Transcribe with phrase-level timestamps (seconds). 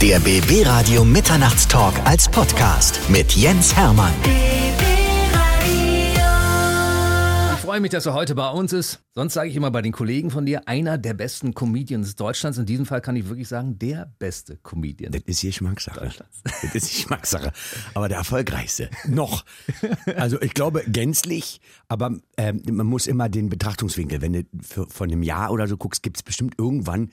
[0.00, 4.12] Der BB Radio Mitternachtstalk als Podcast mit Jens Hermann.
[7.52, 9.00] Ich freue mich, dass er heute bei uns ist.
[9.16, 12.58] Sonst sage ich immer bei den Kollegen von dir, einer der besten Comedians Deutschlands.
[12.58, 15.10] In diesem Fall kann ich wirklich sagen, der beste Comedian.
[15.10, 16.12] Das ist Geschmackssache.
[16.44, 17.52] Das ist Geschmackssache.
[17.94, 18.90] Aber der erfolgreichste.
[19.08, 19.44] Noch.
[20.14, 25.10] Also ich glaube gänzlich, aber ähm, man muss immer den Betrachtungswinkel, wenn du für, von
[25.10, 27.10] einem Jahr oder so guckst, gibt es bestimmt irgendwann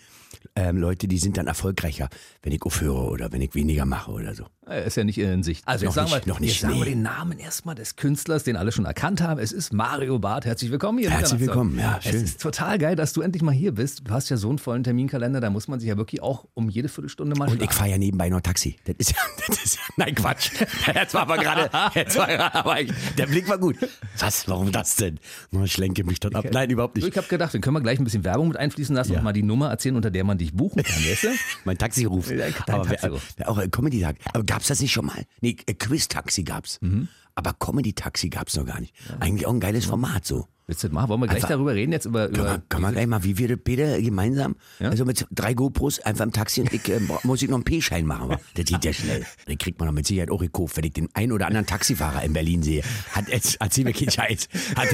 [0.55, 2.09] ähm, Leute, die sind dann erfolgreicher,
[2.41, 4.45] wenn ich aufhöre oder wenn ich weniger mache oder so.
[4.67, 5.67] Er ist ja nicht in Sicht.
[5.67, 8.43] Also jetzt Noch sagen, wir, noch nicht, jetzt sagen wir den Namen erstmal des Künstlers,
[8.43, 9.39] den alle schon erkannt haben.
[9.39, 10.45] Es ist Mario Barth.
[10.45, 11.11] Herzlich willkommen hier.
[11.11, 12.23] Herzlich willkommen, ja, Es schön.
[12.23, 14.01] ist total geil, dass du endlich mal hier bist.
[14.07, 16.69] Du hast ja so einen vollen Terminkalender, da muss man sich ja wirklich auch um
[16.69, 17.73] jede Viertelstunde mal Und ich schlagen.
[17.73, 18.75] fahre ja nebenbei noch Taxi.
[18.85, 20.49] Das ist ja, das ist ja nein Quatsch.
[20.95, 23.77] Jetzt war aber gerade, jetzt war gerade, aber ich, der Blick war gut.
[24.17, 25.19] Was, warum das denn?
[25.63, 26.45] Ich lenke mich dort ab.
[26.51, 27.07] Nein, überhaupt nicht.
[27.07, 29.19] Ich habe gedacht, dann können wir gleich ein bisschen Werbung mit einfließen lassen Ja.
[29.19, 31.27] und mal die Nummer erzählen, unter der man dich buchen kann, weißt du?
[31.65, 32.29] Mein Taxiruf.
[32.31, 33.33] Ja, dein aber wer- Taxiruf.
[33.37, 34.17] wer auch ein Comedy-Tag.
[34.33, 35.23] Aber gab's das nicht schon mal?
[35.41, 36.79] Nee, äh, Quiz-Taxi gab's.
[36.81, 37.07] Mhm.
[37.35, 38.93] Aber Comedy-Taxi gab's noch gar nicht.
[39.19, 40.47] Eigentlich auch ein geiles Format so.
[40.67, 41.09] Willst du das machen?
[41.09, 42.05] Wollen wir gleich Einfach- darüber reden jetzt?
[42.05, 44.89] Über, Kann über man, kann man gleich mal, wie wir das Peter gemeinsam, Ja?
[44.89, 48.05] also mit drei GoPros einfach im Taxi und ich, äh, muss ich noch einen P-Schein
[48.05, 48.23] machen.
[48.31, 49.25] Aber das geht ja schnell.
[49.47, 52.23] Den kriegt man doch mit Sicherheit auch gekauft, wenn ich den einen oder anderen Taxifahrer
[52.23, 52.81] in Berlin sehe.
[53.11, 54.47] Hat jetzt, erzähl mir keinen Scheiß.
[54.75, 54.87] Hat,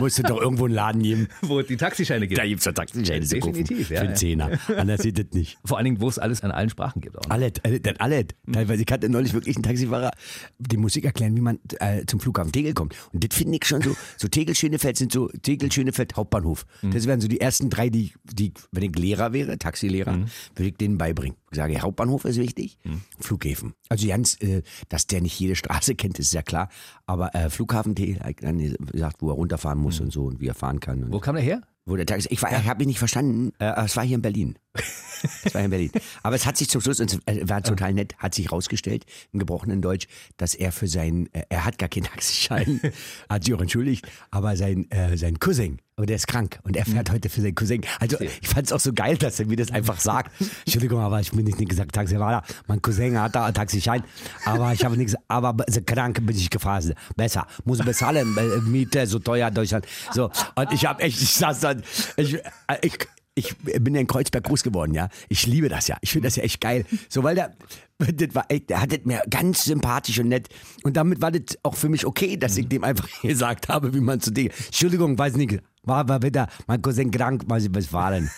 [0.00, 1.28] musste doch irgendwo einen Laden geben.
[1.42, 2.40] wo es die Taxischeine gibt.
[2.40, 3.52] Da gibt's doch Taxischeine zu kaufen.
[3.52, 4.16] Definitiv, ja, Für einen.
[4.16, 4.50] Zehner.
[4.76, 5.58] Anders geht das nicht.
[5.64, 7.18] Vor allen Dingen, wo es alles in allen Sprachen gibt.
[7.18, 7.30] Auch, ne?
[7.30, 8.24] Alles, alles, alles.
[8.50, 10.10] Teilweise, ich hatte neulich wirklich einen Taxifahrer
[10.58, 12.94] die Musik erklären, wie man äh, zum Flughafen Tegel kommt.
[13.12, 16.64] Und das finde ich schon so, so Tegel, Schönefeld sind so, Tegel, Schönefeld, Hauptbahnhof.
[16.82, 20.12] Das wären so die ersten drei, die, die wenn ich Lehrer wäre, Taxilehrer,
[20.56, 21.36] würde ich denen beibringen.
[21.50, 22.78] Ich sage, Hauptbahnhof ist wichtig,
[23.20, 23.74] Flughäfen.
[23.88, 26.68] Also ganz, äh, dass der nicht jede Straße kennt, ist ja klar.
[27.06, 28.58] Aber äh, Flughafen hat dann
[28.90, 31.12] gesagt, wo er runterfahren muss und so und wie er fahren kann.
[31.12, 31.60] Wo kam der her?
[31.84, 34.22] wo der Taxi, ich, war- ich habe ihn nicht verstanden, äh, es war hier in
[34.22, 34.54] Berlin.
[35.44, 35.90] Es war in Berlin.
[36.22, 39.04] Aber es hat sich zum Schluss, und es äh, war total nett, hat sich rausgestellt,
[39.32, 40.06] im gebrochenen Deutsch,
[40.36, 42.80] dass er für sein, äh, er hat gar keinen Taxischein,
[43.28, 46.84] hat sich auch entschuldigt, aber sein, äh, sein Cousin, aber der ist krank und er
[46.84, 47.82] fährt heute für seinen Cousin.
[48.00, 50.32] Also ich fand es auch so geil, dass er mir das einfach sagt.
[50.64, 52.42] Entschuldigung, aber ich bin nicht gesagt Taxifahrer.
[52.66, 54.02] Mein Cousin hat da einen Taxischein,
[54.44, 55.54] aber ich habe nichts, aber
[55.86, 56.94] krank bin ich gefahren.
[57.16, 59.86] Besser, muss bezahlen, äh, Miete so teuer in Deutschland.
[60.12, 61.82] So, und ich habe echt, ich saß dann,
[62.16, 62.38] ich,
[62.82, 62.98] ich,
[63.34, 65.08] ich bin ja in Kreuzberg groß geworden, ja.
[65.28, 65.96] Ich liebe das ja.
[66.02, 66.84] Ich finde das ja echt geil.
[67.08, 67.54] So, weil der,
[67.98, 70.48] das war echt, der hat das mir ganz sympathisch und nett.
[70.82, 74.00] Und damit war das auch für mich okay, dass ich dem einfach gesagt habe, wie
[74.00, 74.50] man zu Dinge.
[74.66, 75.60] Entschuldigung, weiß nicht.
[75.84, 78.30] War, war wieder mein Cousin krank, sie was war denn?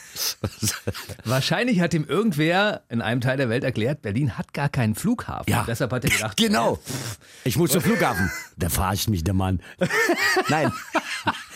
[1.24, 5.50] Wahrscheinlich hat ihm irgendwer in einem Teil der Welt erklärt, Berlin hat gar keinen Flughafen.
[5.50, 5.60] Ja.
[5.60, 6.78] Und deshalb hat er gedacht, Genau.
[7.44, 8.30] Ich muss zum Flughafen.
[8.56, 9.60] Da verarscht mich der Mann.
[10.48, 10.72] Nein.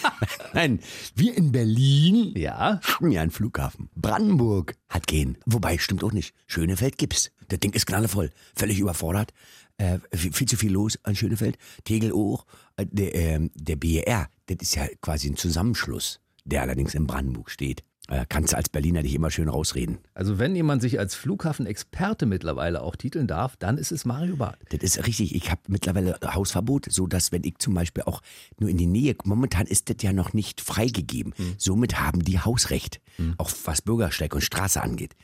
[0.55, 0.81] Nein.
[1.15, 3.89] Wir in Berlin ja, haben ja einen Flughafen.
[3.95, 5.39] Brandenburg hat gehen.
[5.47, 6.35] Wobei, stimmt auch nicht.
[6.47, 7.31] Schönefeld gibt's.
[7.49, 8.31] Das Ding ist knallevoll.
[8.55, 9.33] Völlig überfordert.
[9.79, 11.57] Äh, viel, viel zu viel los an Schönefeld.
[11.85, 12.47] Tegel auch.
[12.77, 17.51] Äh, der, ähm, der BER, das ist ja quasi ein Zusammenschluss, der allerdings in Brandenburg
[17.51, 17.85] steht.
[18.09, 19.99] Äh, kannst du als Berliner dich immer schön rausreden.
[20.15, 24.59] also wenn jemand sich als Flughafenexperte mittlerweile auch titeln darf, dann ist es Mario Barth.
[24.71, 25.35] Das ist richtig.
[25.35, 28.23] Ich habe mittlerweile Hausverbot, so dass wenn ich zum Beispiel auch
[28.59, 31.35] nur in die Nähe, momentan ist das ja noch nicht freigegeben.
[31.59, 33.01] Somit haben die Hausrecht,
[33.37, 35.15] auch was Bürgersteig und Straße angeht.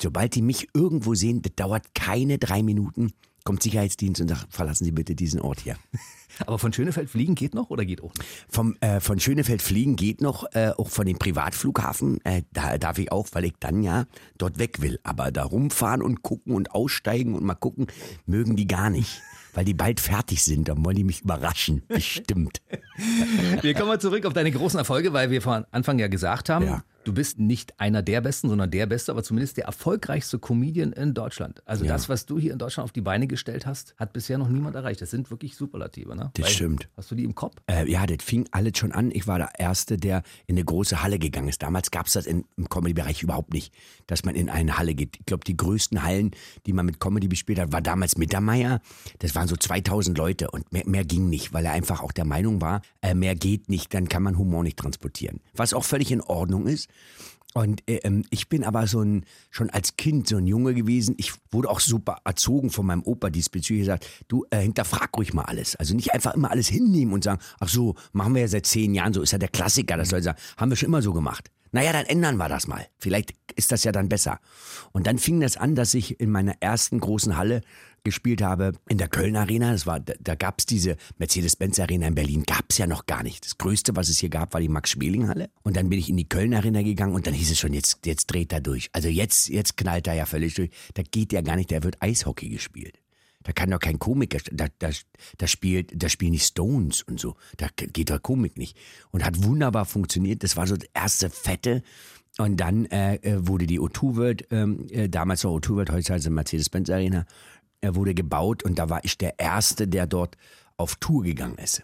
[0.00, 3.12] Sobald die mich irgendwo sehen, das dauert keine drei Minuten,
[3.44, 5.76] kommt Sicherheitsdienst und sagt, verlassen Sie bitte diesen Ort hier.
[6.46, 8.28] Aber von Schönefeld fliegen geht noch oder geht auch nicht?
[8.48, 12.98] Vom, äh, von Schönefeld fliegen geht noch, äh, auch von dem Privatflughafen, äh, da darf
[12.98, 14.06] ich auch, weil ich dann ja
[14.38, 15.00] dort weg will.
[15.02, 17.88] Aber da rumfahren und gucken und aussteigen und mal gucken,
[18.26, 19.20] mögen die gar nicht.
[19.52, 21.82] Weil die bald fertig sind, dann wollen die mich überraschen.
[21.88, 22.62] Bestimmt.
[23.62, 26.66] Wir kommen mal zurück auf deine großen Erfolge, weil wir von Anfang ja gesagt haben,
[26.66, 26.84] Ja.
[27.04, 31.14] Du bist nicht einer der Besten, sondern der Beste, aber zumindest der erfolgreichste Comedian in
[31.14, 31.62] Deutschland.
[31.66, 31.92] Also Ja.
[31.92, 34.76] das, was du hier in Deutschland auf die Beine gestellt hast, hat bisher noch niemand
[34.76, 35.00] erreicht.
[35.00, 36.14] Das sind wirklich Superlative.
[36.14, 36.30] Ne?
[36.34, 36.88] Das stimmt.
[36.96, 37.56] Hast du die im Kopf?
[37.70, 39.10] Äh, ja, das fing alles schon an.
[39.12, 41.62] Ich war der Erste, der in eine große Halle gegangen ist.
[41.62, 43.72] Damals gab es das in, im Comedy-Bereich überhaupt nicht,
[44.06, 45.16] dass man in eine Halle geht.
[45.18, 46.32] Ich glaube, die größten Hallen,
[46.66, 48.80] die man mit Comedy bespielt hat, war damals Mittermeier.
[49.20, 52.24] Das waren so 2000 Leute und mehr, mehr ging nicht, weil er einfach auch der
[52.24, 55.40] Meinung war, äh, mehr geht nicht, dann kann man Humor nicht transportieren.
[55.54, 56.89] Was auch völlig in Ordnung ist.
[57.52, 61.14] Und äh, ähm, ich bin aber so ein, schon als Kind so ein Junge gewesen.
[61.18, 63.82] Ich wurde auch super erzogen von meinem Opa diesbezüglich.
[63.82, 65.74] gesagt, du äh, hinterfrag ruhig mal alles.
[65.76, 68.94] Also nicht einfach immer alles hinnehmen und sagen, ach so, machen wir ja seit zehn
[68.94, 69.20] Jahren so.
[69.20, 71.50] Ist ja der Klassiker, das soll sagen, haben wir schon immer so gemacht.
[71.72, 72.86] Naja, dann ändern wir das mal.
[72.98, 74.40] Vielleicht ist das ja dann besser.
[74.92, 77.62] Und dann fing das an, dass ich in meiner ersten großen Halle
[78.04, 79.72] gespielt habe, in der Köln Arena.
[79.72, 83.06] Das war, da, da gab es diese Mercedes-Benz Arena in Berlin, gab es ja noch
[83.06, 83.44] gar nicht.
[83.44, 85.50] Das Größte, was es hier gab, war die Max-Schmeling-Halle.
[85.62, 88.06] Und dann bin ich in die Köln Arena gegangen und dann hieß es schon, jetzt,
[88.06, 88.90] jetzt dreht er durch.
[88.92, 90.70] Also jetzt, jetzt knallt er ja völlig durch.
[90.94, 92.98] Da geht ja gar nicht, da wird Eishockey gespielt.
[93.42, 94.90] Da kann doch kein Komiker, da, da,
[95.38, 97.36] da, spielt, da spielen die Stones und so.
[97.56, 98.76] Da geht doch Komik nicht.
[99.10, 100.42] Und hat wunderbar funktioniert.
[100.42, 101.82] Das war so das erste Fette.
[102.38, 106.12] Und dann äh, äh wurde die O2 World, ähm, äh, damals war O2 World, heute
[106.12, 107.26] heißt es Mercedes-Benz Arena,
[107.80, 110.36] er wurde gebaut und da war ich der Erste, der dort
[110.76, 111.82] auf Tour gegangen ist.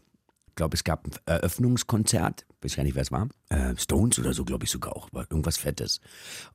[0.48, 3.28] Ich glaube, es gab ein Eröffnungskonzert, weiß gar nicht, wer es war.
[3.50, 6.00] Äh, Stones oder so, glaube ich sogar auch, war irgendwas Fettes.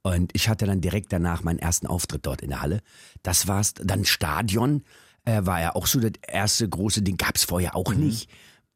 [0.02, 2.82] Und ich hatte dann direkt danach meinen ersten Auftritt dort in der Halle.
[3.22, 3.76] Das war's.
[3.76, 4.84] Dann Stadion
[5.26, 8.06] äh, war ja auch so das erste große Ding, gab es vorher auch mhm.
[8.06, 8.30] nicht.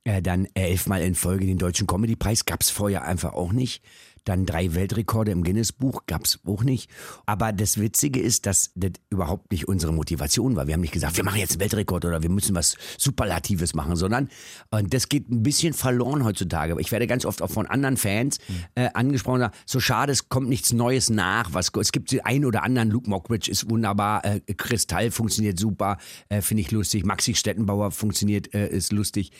[0.03, 3.83] Äh, dann elfmal in Folge den Deutschen Comedy-Preis, gab es vorher einfach auch nicht.
[4.25, 6.89] Dann drei Weltrekorde im Guinness-Buch, gab es auch nicht.
[7.25, 10.67] Aber das Witzige ist, dass das überhaupt nicht unsere Motivation war.
[10.67, 13.95] Wir haben nicht gesagt, wir machen jetzt einen Weltrekord oder wir müssen was Superlatives machen,
[13.95, 14.29] sondern
[14.71, 16.75] und das geht ein bisschen verloren heutzutage.
[16.79, 18.55] Ich werde ganz oft auch von anderen Fans mhm.
[18.75, 21.53] äh, angesprochen, so schade, es kommt nichts Neues nach.
[21.53, 25.97] Was, es gibt den einen oder anderen, Luke Mockridge ist wunderbar, äh, Kristall funktioniert super,
[26.29, 29.31] äh, finde ich lustig, Maxi Stettenbauer funktioniert, äh, ist lustig.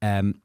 [0.00, 0.40] Ähm,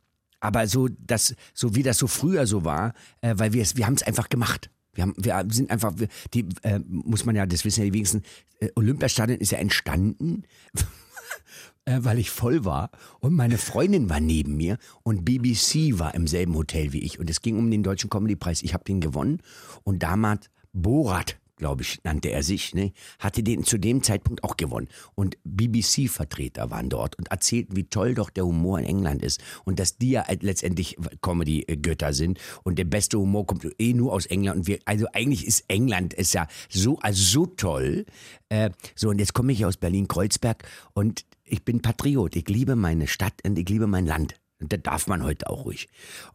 [0.46, 3.88] aber so, das, so wie das so früher so war, äh, weil wir es, wir
[3.88, 4.70] haben es einfach gemacht.
[4.94, 5.94] Wir, haben, wir sind einfach,
[6.34, 8.22] die, äh, muss man ja, das wissen ja die wenigsten,
[8.60, 10.44] äh, Olympiastadion ist ja entstanden,
[11.86, 16.28] äh, weil ich voll war und meine Freundin war neben mir und BBC war im
[16.28, 18.62] selben Hotel wie ich und es ging um den Deutschen Comedy-Preis.
[18.62, 19.42] Ich habe den gewonnen
[19.84, 24.58] und damals Borat glaube ich, nannte er sich, ne, hatte den zu dem Zeitpunkt auch
[24.58, 24.88] gewonnen.
[25.16, 29.80] Und BBC-Vertreter waren dort und erzählten, wie toll doch der Humor in England ist und
[29.80, 34.58] dass die ja letztendlich Comedy-Götter sind und der beste Humor kommt eh nur aus England.
[34.60, 38.06] Und wir, also eigentlich ist England ist ja so, also so toll.
[38.50, 42.36] Äh, so, und jetzt komme ich aus Berlin-Kreuzberg und ich bin Patriot.
[42.36, 44.36] Ich liebe meine Stadt und ich liebe mein Land.
[44.66, 45.88] Und das darf man heute auch ruhig.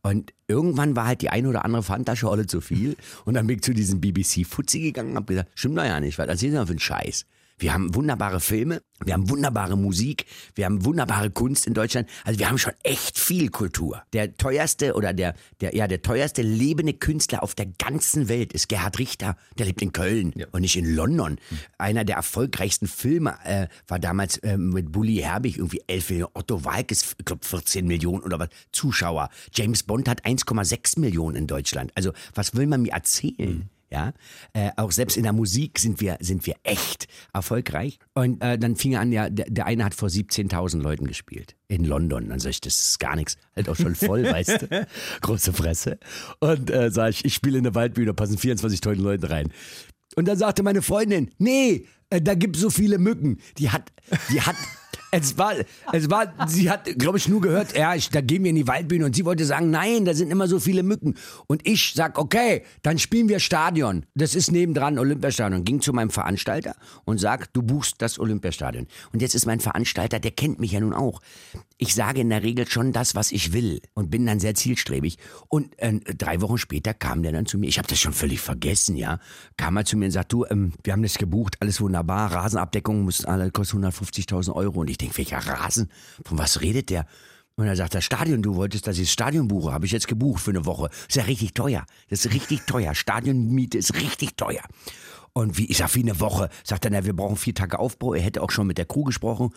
[0.03, 2.97] Und irgendwann war halt die ein oder andere Fantaschorle zu viel.
[3.25, 6.17] Und dann bin ich zu diesem BBC-Fuzzi gegangen und hab gesagt, stimmt doch ja nicht,
[6.17, 7.27] was erzählen Sie mal für einen Scheiß?
[7.61, 10.25] Wir haben wunderbare Filme, wir haben wunderbare Musik,
[10.55, 12.09] wir haben wunderbare Kunst in Deutschland.
[12.25, 14.03] Also wir haben schon echt viel Kultur.
[14.15, 18.71] Der teuerste oder der, der, ja, der teuerste lebende Künstler auf der ganzen Welt ist
[18.71, 19.37] Gerhard Richter.
[19.59, 20.47] Der lebt in Köln ja.
[20.53, 21.33] und nicht in London.
[21.33, 21.59] Mhm.
[21.77, 26.33] Einer der erfolgreichsten Filme äh, war damals äh, mit Bully Herbig irgendwie 11 Millionen.
[26.33, 29.29] Otto Walkes, ich glaube 14 Millionen oder was, Zuschauer.
[29.53, 31.93] James Bond hat 1,6 Millionen in Deutschland.
[31.95, 33.59] Also was will man mir erzählen?
[33.59, 33.80] Mhm.
[33.93, 34.13] Ja,
[34.53, 37.99] äh, auch selbst in der Musik sind wir, sind wir echt erfolgreich.
[38.15, 41.57] Und äh, dann fing er an, ja, der, der eine hat vor 17.000 Leuten gespielt
[41.67, 42.29] in London.
[42.29, 43.37] Dann sag ich, das ist gar nichts.
[43.57, 44.87] Halt auch schon voll, weißt du?
[45.23, 45.99] Große Fresse.
[46.39, 49.53] Und äh, sag ich, ich spiele in der Waldbühne, passen 24.000 Leute rein.
[50.15, 53.39] Und dann sagte meine Freundin, nee, äh, da gibt es so viele Mücken.
[53.59, 53.93] Die hat,
[54.33, 54.57] die hat,
[55.11, 55.55] es war,
[55.93, 58.67] es war, sie hat, glaube ich, nur gehört, ja, ich, da gehen wir in die
[58.67, 61.15] Waldbühne und sie wollte sagen, nein, da sind immer so viele Mücken.
[61.47, 64.07] Und ich sag, okay, dann spielen wir Stadion.
[64.15, 65.65] Das ist nebendran Olympiastadion.
[65.65, 66.75] Ging zu meinem Veranstalter
[67.05, 68.87] und sagt, du buchst das Olympiastadion.
[69.13, 71.21] Und jetzt ist mein Veranstalter, der kennt mich ja nun auch.
[71.83, 75.17] Ich sage in der Regel schon das, was ich will und bin dann sehr zielstrebig.
[75.49, 77.69] Und äh, drei Wochen später kam der dann zu mir.
[77.69, 79.19] Ich habe das schon völlig vergessen, ja.
[79.57, 83.01] Kam er zu mir und sagt, du, ähm, wir haben das gebucht, alles wunderbar, Rasenabdeckung
[83.01, 84.81] muss alle kostet 150.000 Euro.
[84.81, 85.91] Und ich denke, welcher Rasen?
[86.27, 87.07] Von was redet der?
[87.57, 90.07] Und er sagt, das Stadion, du wolltest, dass ich das Stadion buche, habe ich jetzt
[90.07, 90.91] gebucht für eine Woche.
[91.09, 91.87] ist ja richtig teuer.
[92.11, 92.95] Das ist richtig teuer.
[92.95, 94.65] Stadionmiete ist richtig teuer.
[95.33, 96.51] Und wie, ich sag, wie eine Woche.
[96.63, 98.13] Sagt er, na, wir brauchen vier Tage Aufbau.
[98.13, 99.55] Er hätte auch schon mit der Crew gesprochen.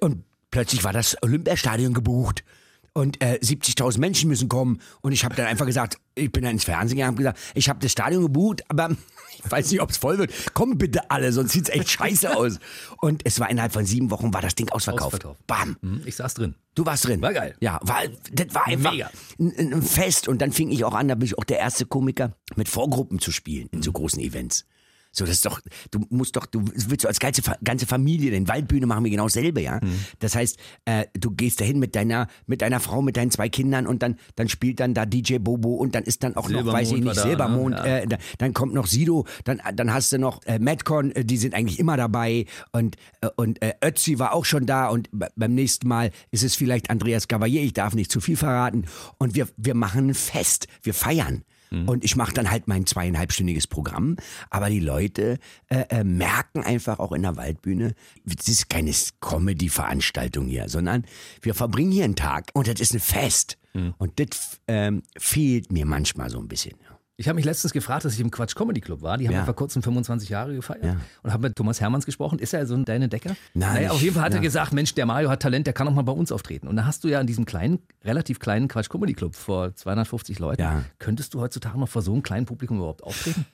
[0.00, 2.44] Und plötzlich war das Olympiastadion gebucht
[2.92, 4.80] und äh, 70.000 Menschen müssen kommen.
[5.00, 7.68] Und ich habe dann einfach gesagt, ich bin dann ins Fernsehen gegangen und gesagt, ich
[7.68, 8.90] habe das Stadion gebucht, aber
[9.44, 10.32] ich weiß nicht, ob es voll wird.
[10.54, 12.58] Komm bitte alle, sonst sieht es echt scheiße aus.
[13.00, 15.24] Und es war innerhalb von sieben Wochen war das Ding ausverkauft.
[15.24, 15.46] ausverkauft.
[15.46, 15.76] Bam.
[15.80, 16.54] Mhm, ich saß drin.
[16.74, 17.22] Du warst drin.
[17.22, 17.54] War geil.
[17.60, 18.02] Ja, war,
[18.32, 19.10] das war einfach Mega.
[19.38, 20.28] Ein, ein Fest.
[20.28, 23.18] Und dann fing ich auch an, da bin ich auch der erste Komiker, mit Vorgruppen
[23.18, 24.66] zu spielen in so großen Events.
[25.12, 28.46] So, das ist doch, du musst doch, du willst so als ganze, ganze Familie, den
[28.46, 29.80] Waldbühne machen wir genau dasselbe, ja.
[29.82, 30.04] Mhm.
[30.20, 33.88] Das heißt, äh, du gehst dahin mit deiner, mit deiner Frau, mit deinen zwei Kindern
[33.88, 36.92] und dann, dann spielt dann da DJ Bobo und dann ist dann auch noch, weiß
[36.92, 37.88] ich nicht, da, Silbermond, ne?
[37.88, 37.98] ja.
[37.98, 41.54] äh, dann kommt noch Sido, dann, dann hast du noch äh, Madcon, äh, die sind
[41.54, 45.88] eigentlich immer dabei und, äh, und äh, Ötzi war auch schon da und beim nächsten
[45.88, 48.84] Mal ist es vielleicht Andreas Gavalier, ich darf nicht zu viel verraten
[49.18, 51.42] und wir, wir machen ein Fest, wir feiern.
[51.70, 51.88] Mhm.
[51.88, 54.16] Und ich mache dann halt mein zweieinhalbstündiges Programm.
[54.50, 57.94] Aber die Leute äh, äh, merken einfach auch in der Waldbühne,
[58.26, 61.04] es ist keine Comedy-Veranstaltung hier, sondern
[61.42, 63.58] wir verbringen hier einen Tag und das ist ein Fest.
[63.74, 63.94] Mhm.
[63.98, 66.74] Und das ähm, fehlt mir manchmal so ein bisschen.
[67.20, 69.18] Ich habe mich letztens gefragt, dass ich im Quatsch Comedy Club war.
[69.18, 69.44] Die haben Ja.
[69.44, 70.96] vor kurzem 25 Jahre gefeiert Ja.
[71.22, 72.38] und habe mit Thomas Hermanns gesprochen.
[72.38, 73.36] Ist er so ein dein Entdecker?
[73.52, 74.42] Nein, Naja, auf jeden Fall hat er ja.
[74.42, 76.66] gesagt, Mensch, der Mario hat Talent, der kann auch mal bei uns auftreten.
[76.66, 80.38] Und da hast du ja in diesem kleinen, relativ kleinen Quatsch Comedy Club vor 250
[80.38, 80.62] Leuten.
[80.62, 80.82] Ja.
[80.98, 83.44] Könntest du heutzutage noch vor so einem kleinen Publikum überhaupt auftreten?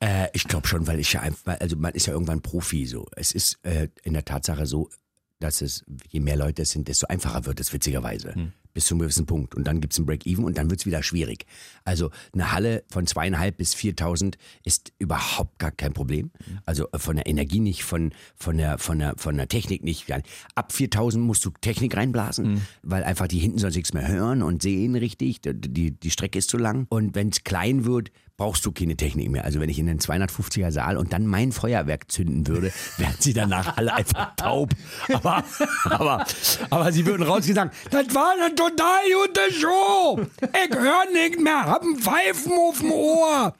[0.00, 3.06] Äh, ich glaube schon, weil ich ja einfach, also man ist ja irgendwann Profi so.
[3.16, 4.90] Es ist äh, in der Tatsache so,
[5.38, 8.32] dass es, je mehr Leute es sind, desto einfacher wird es witzigerweise.
[8.72, 9.54] Bis zu einem gewissen Punkt.
[9.54, 11.46] Und dann gibt es ein Break-Even und dann wird es wieder schwierig.
[11.84, 16.30] Also eine Halle von zweieinhalb bis 4.000 ist überhaupt gar kein Problem.
[16.66, 20.10] Also äh, von der Energie nicht, von, von, der, von, der, von der Technik nicht.
[20.54, 24.60] Ab 4.000 musst du Technik reinblasen, weil einfach die hinten sonst nichts mehr hören und
[24.60, 25.40] sehen richtig.
[25.40, 26.86] Die, die, die Strecke ist zu lang.
[26.90, 29.44] Und wenn es klein wird, brauchst du keine Technik mehr.
[29.44, 33.32] Also wenn ich in den 250er Saal und dann mein Feuerwerk zünden würde, wären sie
[33.32, 34.70] danach alle einfach taub.
[35.12, 35.44] Aber,
[35.84, 36.26] aber,
[36.70, 40.20] aber sie würden sagen, das war eine total gute Show.
[40.42, 43.54] Ich höre nicht mehr, hab ein Pfeifen auf dem Ohr.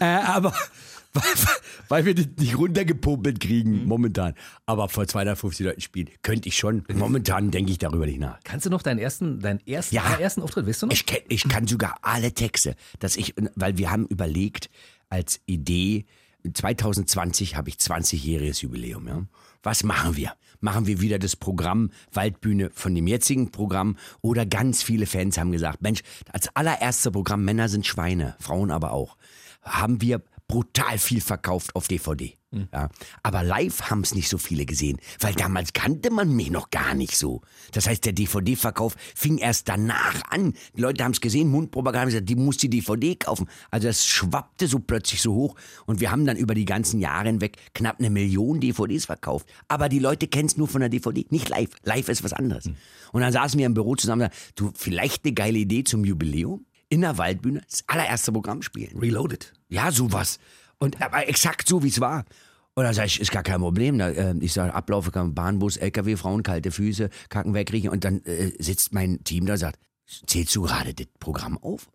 [0.00, 0.52] Äh, aber
[1.14, 1.24] weil,
[1.88, 4.34] weil wir das nicht runtergepopelt kriegen momentan.
[4.66, 6.84] Aber vor 250 Leuten spielen könnte ich schon.
[6.94, 8.38] Momentan denke ich darüber nicht nach.
[8.44, 10.04] Kannst du noch deinen ersten, deinen ersten, Ja.
[10.04, 10.92] allerersten Auftritt, weißt du noch?
[10.94, 14.70] Ich, kenn, ich kann sogar alle Texte, dass ich, weil wir haben überlegt
[15.10, 16.06] als Idee,
[16.54, 19.06] 2020 habe ich 20-jähriges Jubiläum.
[19.06, 19.22] Ja?
[19.62, 20.32] Was machen wir?
[20.60, 23.96] Machen wir wieder das Programm Waldbühne von dem jetzigen Programm?
[24.20, 26.02] Oder ganz viele Fans haben gesagt, Mensch,
[26.32, 29.16] als allererster Programm Männer sind Schweine, Frauen aber auch,
[29.62, 32.36] haben wir brutal viel verkauft auf DVD.
[32.74, 32.90] Ja.
[33.22, 36.94] Aber live haben es nicht so viele gesehen, weil damals kannte man mich noch gar
[36.94, 37.40] nicht so.
[37.72, 40.52] Das heißt, der DVD-Verkauf fing erst danach an.
[40.76, 43.48] Die Leute haben es gesehen, Mundpropaganda haben gesagt, die muss die DVD kaufen.
[43.70, 45.56] Also das schwappte so plötzlich so hoch
[45.86, 49.48] und wir haben dann über die ganzen Jahre hinweg knapp eine Million DVDs verkauft.
[49.68, 51.70] Aber die Leute kennen es nur von der DVD, nicht live.
[51.84, 52.66] Live ist was anderes.
[53.12, 56.04] Und dann saßen wir im Büro zusammen und sagten, du, vielleicht eine geile Idee zum
[56.04, 56.66] Jubiläum?
[56.92, 58.98] In der Waldbühne, das allererste Programm spielen.
[58.98, 59.54] Reloaded.
[59.70, 60.38] Ja, sowas.
[60.76, 62.26] Und aber exakt so, wie es war.
[62.74, 63.96] Und dann sage ich, ist gar kein Problem.
[63.96, 67.88] Da, äh, ich sage, Ablaufe kann Bahnbus, LKW, Frauen, kalte Füße, Kacken wegriechen.
[67.88, 69.78] Und dann äh, sitzt mein Team da und sagt,
[70.26, 71.88] zählst du gerade das Programm auf?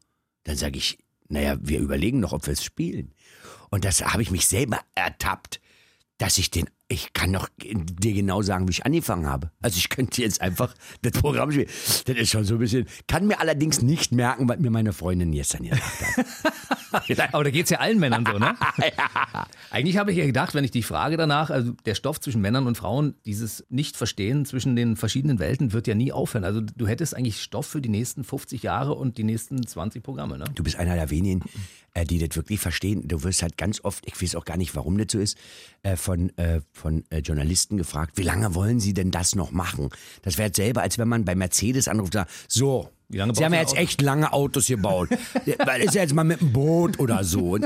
[0.45, 0.97] Dann sage ich,
[1.29, 3.13] naja, wir überlegen noch, ob wir es spielen.
[3.69, 5.61] Und das habe ich mich selber ertappt,
[6.17, 9.51] dass ich den, ich kann noch dir genau sagen, wie ich angefangen habe.
[9.61, 11.69] Also ich könnte jetzt einfach das Programm spielen.
[12.05, 15.31] Das ist schon so ein bisschen, kann mir allerdings nicht merken, was mir meine Freundin
[15.31, 15.83] gestern gesagt
[16.17, 16.25] hat.
[17.31, 18.55] Aber da geht's ja allen Männern so, ne?
[19.71, 22.67] Eigentlich habe ich ja gedacht, wenn ich die Frage danach, also der Stoff zwischen Männern
[22.67, 26.43] und Frauen, dieses Nicht-Verstehen zwischen den verschiedenen Welten wird ja nie aufhören.
[26.43, 30.37] Also du hättest eigentlich Stoff für die nächsten 50 Jahre und die nächsten 20 Programme,
[30.37, 30.45] ne?
[30.55, 31.43] Du bist einer der wenigen,
[31.93, 33.07] äh, die das wirklich verstehen.
[33.07, 35.37] Du wirst halt ganz oft, ich weiß auch gar nicht, warum das so ist,
[35.83, 39.89] äh, von, äh, von Journalisten gefragt, wie lange wollen sie denn das noch machen?
[40.21, 43.59] Das wäre selber, als wenn man bei Mercedes anruft und sagt, so, sie haben ja
[43.59, 43.79] jetzt Autos?
[43.79, 45.09] echt lange Autos gebaut.
[45.65, 47.57] Weil ist ja jetzt mal mit einem Boot oder so.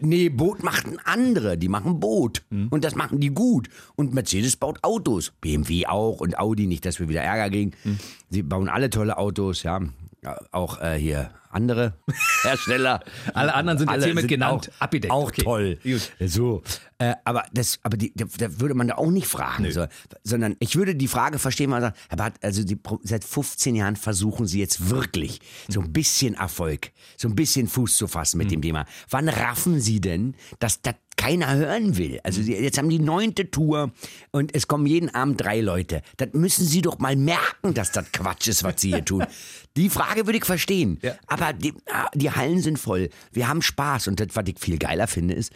[0.00, 2.42] Nee, Boot machen andere, die machen Boot.
[2.50, 2.68] Hm.
[2.70, 3.68] Und das machen die gut.
[3.96, 5.32] Und Mercedes baut Autos.
[5.40, 7.72] BMW auch und Audi, nicht, dass wir wieder Ärger kriegen.
[7.82, 7.98] Hm.
[8.30, 9.80] Sie bauen alle tolle Autos, ja.
[10.22, 11.94] Ja, Auch äh, hier andere
[12.42, 13.00] Hersteller.
[13.34, 15.12] Alle anderen sind jetzt hiermit genannt, Auch, abgedeckt.
[15.12, 15.78] Auch Okay, toll.
[15.82, 16.12] gut.
[16.26, 16.62] So.
[16.98, 19.86] Äh, aber das, aber die, da, da würde man da auch nicht fragen, so,
[20.22, 23.96] sondern ich würde die Frage verstehen, man sagt, Herr Barth, also die, seit 15 Jahren
[23.96, 28.50] versuchen Sie jetzt wirklich so ein bisschen Erfolg, so ein bisschen Fuß zu fassen mit
[28.50, 28.84] dem Thema.
[29.08, 32.18] Wann raffen Sie denn, dass das keiner hören will.
[32.24, 33.92] Also sie, jetzt haben die neunte Tour
[34.30, 36.00] und es kommen jeden Abend drei Leute.
[36.16, 39.26] Das müssen sie doch mal merken, dass das Quatsch ist, was sie hier tun.
[39.76, 40.98] Die Frage würde ich verstehen.
[41.02, 41.14] Ja.
[41.26, 43.10] Aber die, ah, die Hallen sind voll.
[43.32, 44.08] Wir haben Spaß.
[44.08, 45.52] Und das, was ich viel geiler finde, ist,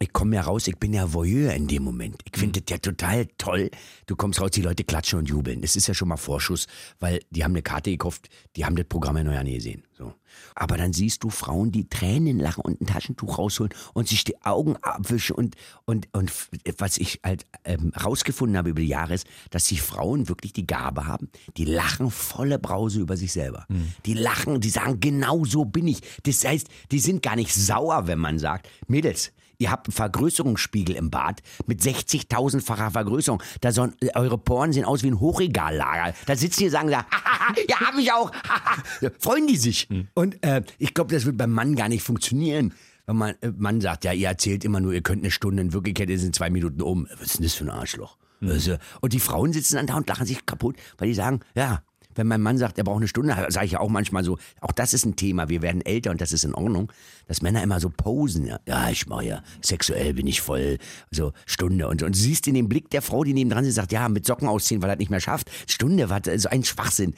[0.00, 2.20] ich komme ja raus, ich bin ja Voyeur in dem Moment.
[2.24, 3.70] Ich finde das ja total toll.
[4.06, 5.60] Du kommst raus, die Leute klatschen und jubeln.
[5.62, 6.66] Das ist ja schon mal Vorschuss,
[6.98, 9.84] weil die haben eine Karte gekauft, die haben das Programm ja noch ja nie gesehen.
[9.96, 10.12] So.
[10.56, 14.42] Aber dann siehst du Frauen, die Tränen lachen und ein Taschentuch rausholen und sich die
[14.42, 16.32] Augen abwischen und, und, und
[16.78, 20.66] was ich halt ähm, rausgefunden habe über die Jahre ist, dass die Frauen wirklich die
[20.66, 23.66] Gabe haben, die lachen volle Brause über sich selber.
[24.04, 26.00] Die lachen, die sagen, genau so bin ich.
[26.24, 29.32] Das heißt, die sind gar nicht sauer, wenn man sagt, Mädels,
[29.64, 33.42] Ihr habt einen Vergrößerungsspiegel im Bad mit 60.000-facher Vergrößerung.
[33.62, 36.14] Da sollen, äh, eure Poren sehen aus wie ein Hochregallager.
[36.26, 37.06] Da sitzen die und sagen, da,
[37.66, 38.30] ja, hab ich auch.
[39.20, 39.88] Freuen die sich.
[40.12, 42.74] Und äh, ich glaube, das wird beim Mann gar nicht funktionieren.
[43.06, 45.72] Wenn man, äh, Mann sagt, ja, ihr erzählt immer nur, ihr könnt eine Stunde, in
[45.72, 47.08] Wirklichkeit in zwei Minuten um.
[47.18, 48.18] Was ist denn das für ein Arschloch?
[48.42, 51.82] Also, und die Frauen sitzen dann da und lachen sich kaputt, weil die sagen, ja,
[52.14, 54.72] Wenn mein Mann sagt, er braucht eine Stunde, sage ich ja auch manchmal so, auch
[54.72, 56.92] das ist ein Thema, wir werden älter und das ist in Ordnung,
[57.26, 58.50] dass Männer immer so posen.
[58.66, 60.78] Ja, ich mache ja, sexuell bin ich voll,
[61.10, 62.06] so Stunde und so.
[62.06, 64.48] Und du siehst in dem Blick der Frau, die nebendran sitzt, sagt, ja, mit Socken
[64.48, 65.50] ausziehen, weil er nicht mehr schafft.
[65.66, 67.14] Stunde, was, so ein Schwachsinn.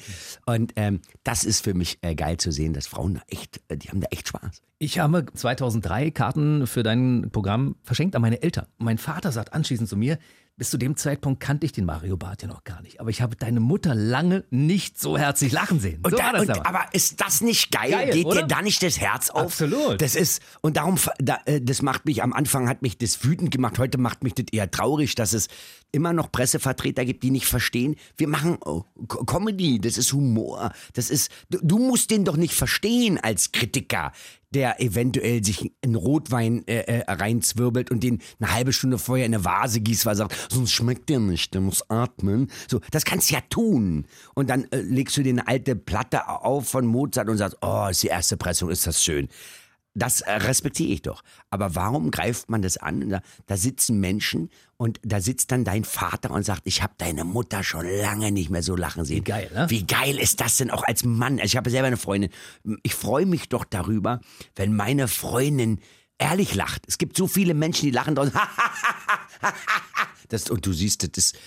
[0.47, 3.77] Und ähm, das ist für mich äh, geil zu sehen, dass Frauen da echt, äh,
[3.77, 4.63] die haben da echt Spaß.
[4.79, 8.67] Ich habe 2003 Karten für dein Programm verschenkt an meine Eltern.
[8.79, 10.19] Mein Vater sagt anschließend zu mir,
[10.57, 12.99] bis zu dem Zeitpunkt kannte ich den Mario Barth ja noch gar nicht.
[12.99, 16.01] Aber ich habe deine Mutter lange nicht so herzlich lachen sehen.
[16.03, 16.67] Und so da, war das und, aber.
[16.67, 17.91] aber ist das nicht geil?
[17.91, 18.43] Geil, Geht oder?
[18.43, 19.43] dir da nicht das Herz auf?
[19.43, 20.01] Absolut.
[20.01, 23.51] Das ist, und darum, da, äh, das macht mich, am Anfang hat mich das wütend
[23.51, 25.49] gemacht, heute macht mich das eher traurig, dass es
[25.93, 30.73] immer noch Pressevertreter gibt, die nicht verstehen, wir machen oh, Co- Comedy, das ist Humor,
[30.95, 34.13] das ist, du, du musst den doch nicht verstehen als Kritiker,
[34.57, 39.35] der eventuell sich einen Rotwein äh, äh, reinzwirbelt und den eine halbe Stunde vorher in
[39.35, 42.51] eine Vase gießt, weil er sagt, sonst schmeckt der nicht, der muss atmen.
[42.67, 44.07] So, das kannst du ja tun.
[44.35, 47.89] Und dann äh, legst du dir eine alte Platte auf von Mozart und sagst, oh,
[47.91, 49.29] ist die erste Pressung, ist das schön.
[49.97, 51.23] Das äh, respektiere ich doch.
[51.49, 53.09] Aber warum greift man das an?
[53.09, 57.25] Da, da sitzen Menschen und da sitzt dann dein Vater und sagt, ich habe deine
[57.25, 59.19] Mutter schon lange nicht mehr so lachen sehen.
[59.27, 59.71] Wie geil, ne?
[59.71, 61.41] Wie geil ist das denn auch als Mann?
[61.41, 62.31] Also ich habe selber eine Freundin.
[62.83, 64.21] Ich freue mich doch darüber,
[64.55, 65.81] wenn meine Freundin
[66.19, 66.83] ehrlich lacht.
[66.87, 68.35] Es gibt so viele Menschen, die lachen draußen.
[70.29, 71.39] das, und du siehst, das ist,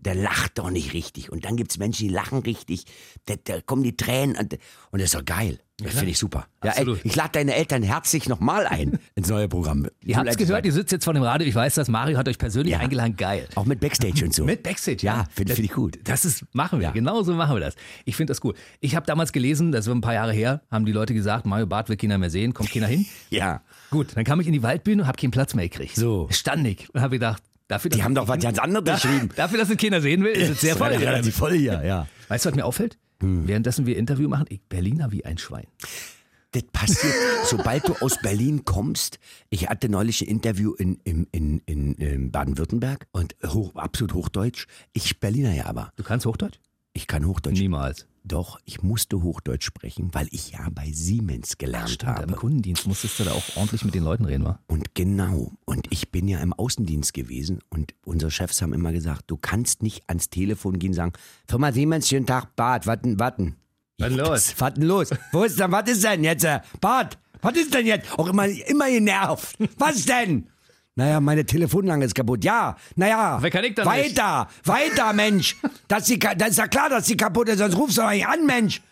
[0.00, 1.30] der lacht doch nicht richtig.
[1.30, 2.84] Und dann gibt es Menschen, die lachen richtig.
[3.26, 4.54] Da, da kommen die Tränen und,
[4.90, 5.58] und das ist doch geil.
[5.80, 6.48] Das finde ich super.
[6.64, 9.86] Ja, ey, ich lade deine Eltern herzlich nochmal ein ins neue Programm.
[10.04, 11.46] Ihr habt es gehört, ihr sitzt jetzt vor dem Radio.
[11.46, 11.86] Ich weiß das.
[11.86, 12.80] Mario hat euch persönlich Ja.
[12.80, 13.14] eingeladen.
[13.16, 13.46] Geil.
[13.54, 14.44] Auch mit Backstage und so.
[14.48, 15.26] Mit Backstage, Ja, ja.
[15.30, 16.00] finde find ich gut.
[16.02, 16.90] Das ist, machen wir, Ja.
[16.90, 17.76] genau so machen wir das.
[18.04, 18.54] Ich finde das cool.
[18.80, 21.66] Ich habe damals gelesen, das war ein paar Jahre her, haben die Leute gesagt, Mario
[21.68, 23.06] Barth will keiner mehr sehen, kommt keiner hin.
[23.30, 23.62] Ja.
[23.92, 25.94] Gut, dann kam ich in die Waldbühne und habe keinen Platz mehr gekriegt.
[25.94, 26.26] So.
[26.32, 29.30] Stand ich und habe gedacht, dafür, Die haben doch was ganz anderes geschrieben.
[29.36, 30.88] dafür, dass es keiner sehen will, ist es sehr voll.
[30.88, 32.08] relativ voll hier, ja.
[32.28, 32.98] Weißt du, was mir auffällt?
[33.20, 33.46] Hm.
[33.46, 35.66] Währenddessen wir Interview machen, ich Berliner wie ein Schwein.
[36.52, 39.18] Das passiert, sobald du aus Berlin kommst.
[39.50, 44.66] Ich hatte neulich ein Interview in, in, in, in, in Baden-Württemberg und hoch, absolut Hochdeutsch.
[44.94, 45.92] Ich Berliner ja aber.
[45.96, 46.58] Du kannst Hochdeutsch?
[46.94, 47.58] Ich kann Hochdeutsch.
[47.60, 48.06] Niemals.
[48.28, 52.22] Doch, ich musste Hochdeutsch sprechen, weil ich ja bei Siemens gelernt Stimmt, habe.
[52.24, 54.58] im Kundendienst musstest du da auch ordentlich mit den Leuten reden, wa?
[54.66, 55.52] Und genau.
[55.64, 59.82] Und ich bin ja im Außendienst gewesen und unsere Chefs haben immer gesagt, du kannst
[59.82, 61.12] nicht ans Telefon gehen und sagen,
[61.48, 63.56] Firma Siemens, schönen Tag, Bart, warten, warten.
[63.98, 64.28] Was los?
[64.28, 65.10] Das- Was denn los?
[65.32, 66.44] Wo ist denn, was ist denn jetzt?
[66.44, 68.12] äh, Bart, was ist denn jetzt?
[68.18, 69.56] Auch immer, immer genervt.
[69.78, 70.48] Was denn?
[70.98, 72.42] Naja, meine Telefonlange ist kaputt.
[72.42, 73.38] Ja, naja.
[73.40, 75.56] Wer kann ich dann Weiter, weiter, Mensch.
[75.86, 78.82] Das ist ja klar, dass sie kaputt ist, sonst rufst du doch nicht an, Mensch.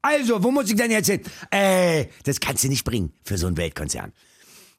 [0.00, 1.20] Also, wo muss ich denn jetzt hin?
[1.50, 4.14] Äh, das kannst du nicht bringen für so einen Weltkonzern.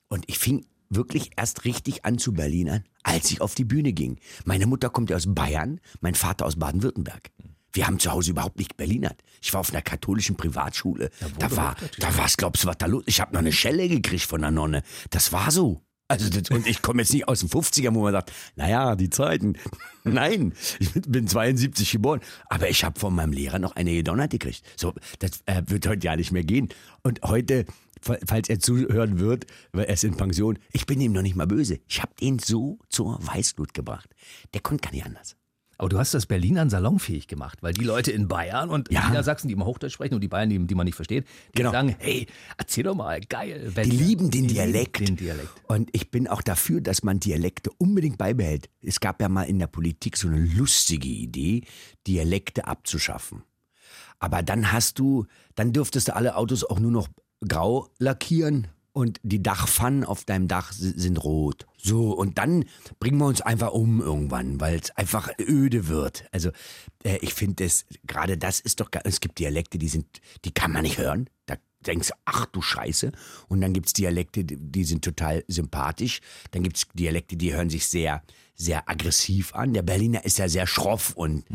[0.10, 4.18] Und ich fing wirklich erst richtig an zu Berlinern, als ich auf die Bühne ging.
[4.46, 7.30] Meine Mutter kommt ja aus Bayern, mein Vater aus Baden-Württemberg.
[7.74, 9.22] Wir haben zu Hause überhaupt nicht Berlinert.
[9.40, 11.12] Ich war auf einer katholischen Privatschule.
[11.38, 13.04] da war, da war's, glaubst du, was da los?
[13.06, 14.82] Ich habe noch eine Schelle gekriegt von der Nonne.
[15.12, 15.84] Das war so.
[16.12, 19.10] Also das, und ich komme jetzt nicht aus den 50ern, wo man sagt, naja, die
[19.10, 19.54] Zeiten.
[20.04, 22.22] Nein, ich bin- bin 72 geboren.
[22.50, 24.64] Aber ich habe von meinem Lehrer noch eine gedonnert gekriegt.
[24.76, 26.70] So, das äh, wird heute ja nicht mehr gehen.
[27.04, 27.66] Und heute,
[28.02, 31.36] fa- falls er zuhören wird, weil er ist in Pension, ich bin ihm noch nicht
[31.36, 31.80] mal böse.
[31.88, 34.10] Ich habe den so zur Weißglut gebracht.
[34.54, 35.36] Der konnte gar nicht anders.
[35.82, 39.02] Aber du hast das Berlinern salonfähig gemacht, weil die Leute in Bayern und Ja.
[39.02, 41.58] in Niedersachsen, die immer Hochdeutsch sprechen und die Bayern, die, die man nicht versteht, die
[41.58, 41.72] Genau.
[41.72, 43.74] sagen, hey, erzähl doch mal, geil.
[43.76, 45.00] Die lieben den Die lieben Dialekt.
[45.00, 45.50] Den Dialekt.
[45.68, 48.70] Und ich bin auch dafür, dass man Dialekte unbedingt beibehält.
[48.84, 51.64] Es gab ja mal in der Politik so eine lustige Idee,
[52.06, 53.42] Dialekte abzuschaffen.
[54.20, 57.08] Aber dann hast du, dann dürftest du alle Autos auch nur noch
[57.48, 61.66] grau lackieren und die Dachpfannen auf deinem Dach si- sind rot.
[61.78, 62.66] So, und dann
[63.00, 66.26] bringen wir uns einfach um irgendwann, weil es einfach öde wird.
[66.32, 66.52] Also,
[67.04, 70.06] äh, ich finde das, gerade das ist doch, es gibt Dialekte, die sind,
[70.46, 71.30] die kann man nicht hören.
[71.46, 73.12] Da denkst du, ach du Scheiße.
[73.48, 76.20] Und dann gibt's Dialekte, die, sind total sympathisch.
[76.52, 78.22] Dann gibt's Dialekte, die hören sich sehr,
[78.56, 79.74] sehr aggressiv an.
[79.74, 81.46] Der Berliner ist ja sehr schroff und,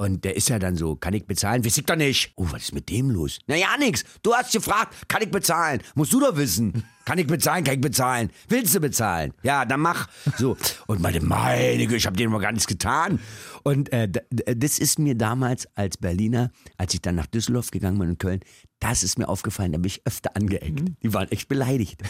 [0.00, 1.64] und der ist ja dann so, kann ich bezahlen?
[1.64, 2.32] Weiß ich doch nicht.
[2.36, 3.40] Oh, was ist mit dem los?
[3.48, 4.04] Na ja, nix.
[4.22, 5.82] Du hast gefragt, kann ich bezahlen?
[5.96, 6.84] Musst du doch wissen.
[7.04, 8.30] Kann ich bezahlen, kann ich bezahlen?
[8.48, 9.34] Willst du bezahlen?
[9.42, 10.08] Ja, dann mach.
[10.36, 10.56] So.
[10.86, 13.18] Und meine, meine Güte, ich habe dir noch gar nichts getan.
[13.64, 14.08] Und äh,
[14.56, 18.40] das ist mir damals als Berliner, als ich dann nach Düsseldorf gegangen bin in Köln,
[18.78, 20.80] das ist mir aufgefallen, da bin ich öfter angeeckt.
[21.02, 22.02] Die waren echt beleidigt.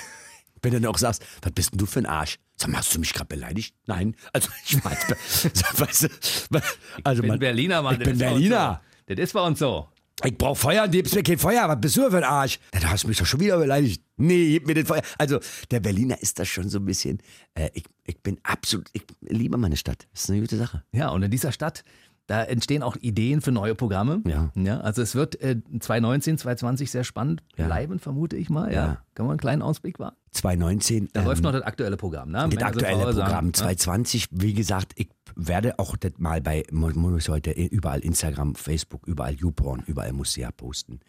[0.62, 2.38] Wenn du dann auch sagst, was bist denn du für ein Arsch?
[2.56, 3.74] Sag mal, hast du mich gerade beleidigt?
[3.86, 4.14] Nein.
[4.32, 5.08] Also ich weiß,
[5.78, 6.02] weißt
[6.50, 6.60] du,
[7.04, 7.94] also Ich bin man, Berliner, Mann.
[7.94, 8.80] Ich bin Berliner.
[9.08, 9.14] So.
[9.14, 9.88] Das ist bei uns so.
[10.24, 11.68] Ich brauch Feuer, gibst mir kein Feuer.
[11.68, 12.58] Was bist du für ein Arsch?
[12.74, 14.02] Na, da hast du mich doch schon wieder beleidigt.
[14.16, 15.02] Nee, gib mir den Feuer.
[15.16, 15.38] Also,
[15.70, 17.22] der Berliner ist das schon so ein bisschen.
[17.54, 18.88] Äh, ich, ich bin absolut.
[18.92, 20.08] Ich liebe meine Stadt.
[20.12, 20.82] Das ist eine gute Sache.
[20.90, 21.84] Ja, und in dieser Stadt,
[22.28, 24.20] Da entstehen auch Ideen für neue Programme.
[24.26, 24.50] Ja.
[24.54, 27.66] ja also es wird äh, 2019, 2020 sehr spannend Ja.
[27.66, 28.68] bleiben, vermute ich mal.
[28.72, 28.86] Ja.
[28.86, 29.02] Ja.
[29.14, 30.14] Kann man einen kleinen Ausblick wagen?
[30.32, 31.08] 2019.
[31.12, 32.30] Da ähm, läuft noch das aktuelle Programm.
[32.30, 32.46] Ne?
[32.50, 33.52] Das aktuelle sagen, Programm ne?
[33.52, 39.06] 2020, wie gesagt, ich werde auch das mal bei Mo- Monus heute überall Instagram, Facebook,
[39.06, 41.00] überall YouPorn, überall muss sie ja posten.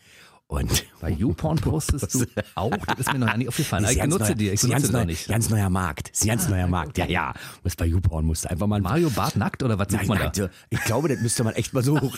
[0.49, 2.75] Und Bei YouPorn postest du auch?
[2.75, 3.85] Das ist mir noch nicht aufgefallen.
[3.87, 5.27] Ich benutze die, ich benutze neu, nicht.
[5.27, 6.09] ganz neuer Markt.
[6.09, 6.97] Ist ganz neuer Markt.
[6.97, 7.33] Ja, ja.
[7.63, 10.17] Muss bei YouPorn musst du einfach mal Mario Bart nackt oder was sucht Nein, man
[10.17, 10.49] nein, da?
[10.71, 12.17] ich glaube, das müsste man echt mal so hoch.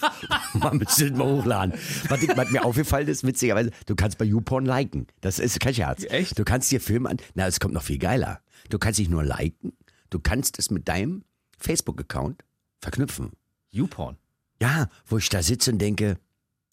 [0.54, 1.74] man müsste das mal hochladen.
[2.08, 5.08] Was, ich, was mir aufgefallen ist, witzigerweise, du kannst bei YouPorn liken.
[5.20, 6.06] Das ist kein Scherz.
[6.06, 6.40] Echt?
[6.40, 7.18] Du kannst dir Filme an.
[7.36, 8.40] Na, es kommt noch viel geiler.
[8.70, 9.74] Du kannst nicht nur liken,
[10.10, 11.26] du kannst es mit deinem
[11.60, 12.44] Facebook-Account
[12.80, 13.32] verknüpfen.
[13.72, 14.16] YouPorn.
[14.62, 16.18] Ja, wo ich da sitze und denke,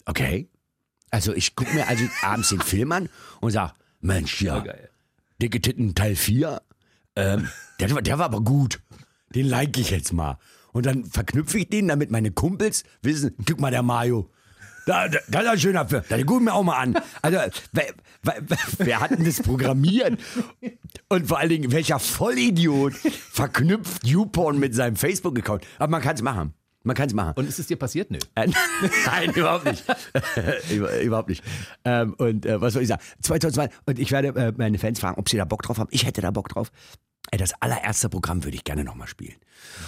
[0.05, 0.47] okay.
[1.11, 3.09] Also ich gucke mir also abends den Film an
[3.41, 4.63] und sag, Mensch, ja.
[5.41, 6.61] Dicke Titten Teil 4,
[7.15, 8.79] ähm, der, war- der war aber gut.
[9.35, 10.37] Den like ich jetzt mal.
[10.71, 14.29] Und dann verknüpfe ich den, damit meine Kumpels wissen, guck mal, der Mario.
[14.85, 16.03] Da, da, das ist ein schöner Film.
[16.09, 16.95] Da gucken wir auch mal an.
[17.21, 17.37] Also,
[17.73, 17.93] wer,
[18.23, 18.41] wer,
[18.79, 20.19] wer hat denn das programmiert?
[21.09, 25.63] Und vor allen Dingen, welcher Vollidiot verknüpft YouPorn mit seinem Facebook-Account?
[25.77, 26.53] Aber man kann es machen.
[26.89, 27.33] Man kann es machen.
[27.35, 28.09] Und ist es dir passiert?
[28.09, 28.17] Nö.
[28.33, 28.47] Äh,
[29.05, 29.83] Nein, überhaupt nicht.
[30.71, 31.43] Über, überhaupt nicht.
[31.85, 33.03] Ähm, und äh, was soll ich sagen?
[33.21, 33.69] 2002.
[33.85, 35.89] Und ich werde äh, meine Fans fragen, ob sie da Bock drauf haben.
[35.91, 36.71] Ich hätte da Bock drauf.
[37.37, 39.35] Das allererste Programm würde ich gerne nochmal spielen.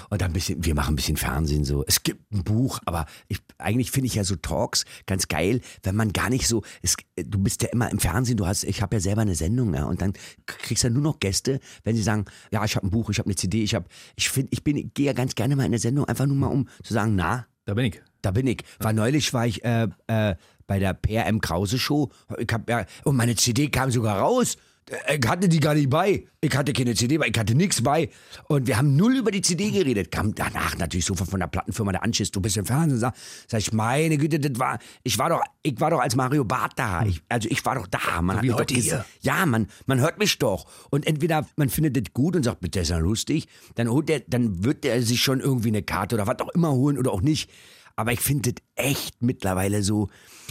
[0.09, 1.83] Und dann ein bisschen, wir machen ein bisschen Fernsehen so.
[1.87, 5.95] Es gibt ein Buch, aber ich, eigentlich finde ich ja so Talks ganz geil, wenn
[5.95, 8.97] man gar nicht so, es, du bist ja immer im Fernsehen, du hast, ich habe
[8.97, 10.13] ja selber eine Sendung, ja, und dann
[10.45, 13.19] kriegst du ja nur noch Gäste, wenn sie sagen, ja, ich habe ein Buch, ich
[13.19, 15.67] habe eine CD, ich habe, ich finde, ich bin, gehe ja ganz gerne mal in
[15.67, 18.01] eine Sendung, einfach nur mal um zu sagen, na, Da bin ich.
[18.21, 18.63] da bin ich.
[18.79, 20.35] War neulich war ich äh, äh,
[20.67, 22.11] bei der PRM Krause Show.
[22.37, 24.57] Ich hab, ja, und meine CD kam sogar raus.
[24.89, 26.25] Ich hatte die gar nicht bei.
[26.41, 28.09] Ich hatte keine CD bei, ich hatte nichts bei.
[28.47, 30.11] Und wir haben null über die CD geredet.
[30.11, 32.31] Kam danach natürlich sofort von der Plattenfirma der Anschiss.
[32.31, 32.99] Du bist im Fernsehen.
[32.99, 33.15] Sag,
[33.47, 36.73] sag ich, meine Güte, das war, ich war doch, ich war doch als Mario Barth
[36.75, 37.05] da.
[37.05, 38.21] Ich, also ich war doch da.
[38.21, 39.05] Man hat wie heute hier.
[39.21, 40.65] Ja, man, man hört mich doch.
[40.89, 44.21] Und entweder man findet das gut und sagt, das ist ja lustig, dann holt der,
[44.21, 47.21] dann wird der sich schon irgendwie eine Karte oder was auch immer holen oder auch
[47.21, 47.49] nicht.
[47.95, 50.09] Aber ich finde das echt mittlerweile so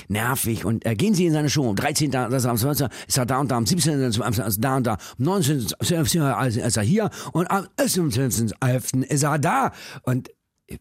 [0.09, 0.65] nervig.
[0.65, 1.69] Und äh, gehen Sie in seine Show.
[1.69, 2.11] Am 13.
[2.11, 2.89] Das am 12.
[3.07, 3.57] ist er da und da.
[3.57, 4.01] Am 17.
[4.01, 4.93] ist er da und da.
[4.95, 5.57] Am 19.
[5.59, 7.11] ist er hier.
[7.33, 7.97] Und am 11.
[9.09, 9.73] ist er da.
[10.03, 10.31] Und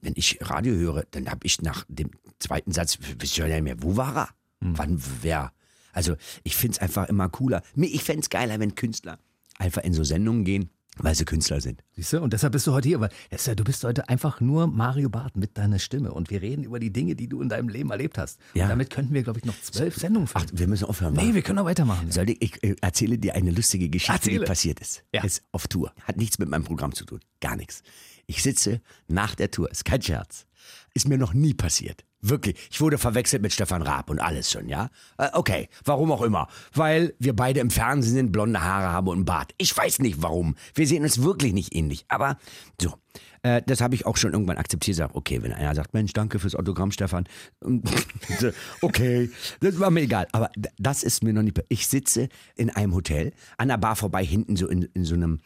[0.01, 3.63] wenn ich Radio höre, dann habe ich nach dem zweiten Satz, wisst ihr ja nicht
[3.63, 4.29] mehr, wo war er?
[4.61, 5.51] Wann, wer?
[5.93, 7.63] Also ich finde es einfach immer cooler.
[7.75, 9.19] Ich fände es geiler, wenn Künstler
[9.57, 10.69] einfach in so Sendungen gehen,
[11.01, 11.83] weil sie Künstler sind.
[11.95, 12.21] Siehst du?
[12.21, 15.35] Und deshalb bist du heute hier, weil ja, du bist heute einfach nur Mario Barth
[15.35, 18.17] mit deiner Stimme und wir reden über die Dinge, die du in deinem Leben erlebt
[18.17, 18.39] hast.
[18.53, 18.63] Ja.
[18.65, 20.59] Und damit könnten wir, glaube ich, noch zwölf Sendungen Ach, füllen.
[20.59, 21.13] wir müssen aufhören.
[21.13, 22.11] nee, wir können noch weitermachen.
[22.11, 24.39] Soll ich, ich äh, erzähle dir eine lustige Geschichte, Erzähle.
[24.39, 25.03] die passiert ist.
[25.13, 25.23] Ja.
[25.23, 25.93] Ist auf Tour.
[26.03, 27.19] Hat nichts mit meinem Programm zu tun.
[27.41, 27.83] Gar nichts.
[28.27, 29.71] Ich sitze nach der Tour.
[29.71, 30.45] Ist kein Scherz.
[30.99, 32.03] Ist mir noch nie passiert.
[32.19, 32.57] Wirklich.
[32.69, 34.89] Ich wurde verwechselt mit Stefan Raab und alles schon, ja?
[35.17, 35.69] Äh, okay.
[35.85, 36.49] Warum auch immer.
[36.73, 39.53] Weil wir beide im Fernsehen sind, blonde Haare haben und einen Bart.
[39.57, 40.57] Ich weiß nicht warum.
[40.73, 42.03] Wir sehen uns wirklich nicht ähnlich.
[42.09, 42.37] Aber
[42.81, 42.95] so.
[43.43, 44.97] Äh, das habe ich auch schon irgendwann akzeptiert.
[44.97, 47.29] Sag, okay, wenn einer sagt, Mensch, danke fürs Autogramm, Stefan.
[48.81, 49.29] Okay,
[49.61, 50.27] das war mir egal.
[50.33, 51.63] Aber das ist mir noch nicht.
[51.69, 55.39] Ich sitze in einem Hotel, an der Bar vorbei, hinten so in, in so einem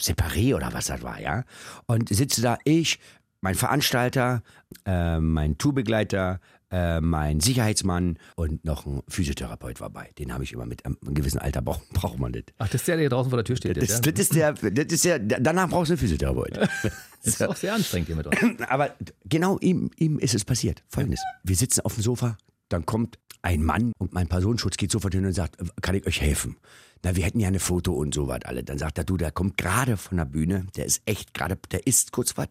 [0.00, 1.44] Separé oder was das war, ja.
[1.86, 2.98] Und sitze da, ich,
[3.40, 4.42] mein Veranstalter,
[4.86, 10.10] äh, mein Tourbegleiter, äh, mein Sicherheitsmann und noch ein Physiotherapeut war bei.
[10.18, 10.84] Den habe ich immer mit.
[10.84, 12.44] Einem gewissen Alter braucht, braucht man das.
[12.58, 13.76] Ach, das ist der, der hier draußen vor der Tür steht.
[13.76, 16.58] Das, jetzt, das ist der, das ist der, danach brauchst du einen Physiotherapeut.
[17.22, 18.62] Das ist auch sehr anstrengend hier mit uns.
[18.66, 18.94] Aber
[19.26, 20.82] genau ihm, ihm ist es passiert.
[20.88, 21.20] Folgendes.
[21.44, 22.38] Wir sitzen auf dem Sofa,
[22.70, 26.20] dann kommt ein Mann und mein Personenschutz geht sofort hin und sagt, kann ich euch
[26.20, 26.56] helfen?
[27.02, 28.62] Na, wir hätten ja eine Foto und so was alle.
[28.62, 31.86] Dann sagt er, du, der kommt gerade von der Bühne, der ist echt gerade, der
[31.86, 32.48] isst kurz was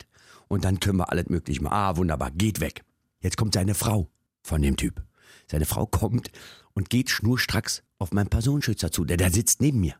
[0.47, 1.73] und dann können wir alles möglich machen.
[1.73, 2.83] Ah, wunderbar, geht weg.
[3.21, 4.09] Jetzt kommt seine Frau
[4.41, 5.03] von dem Typ.
[5.47, 6.31] Seine Frau kommt
[6.73, 9.95] und geht schnurstracks auf meinen Personenschützer zu, der da sitzt neben mir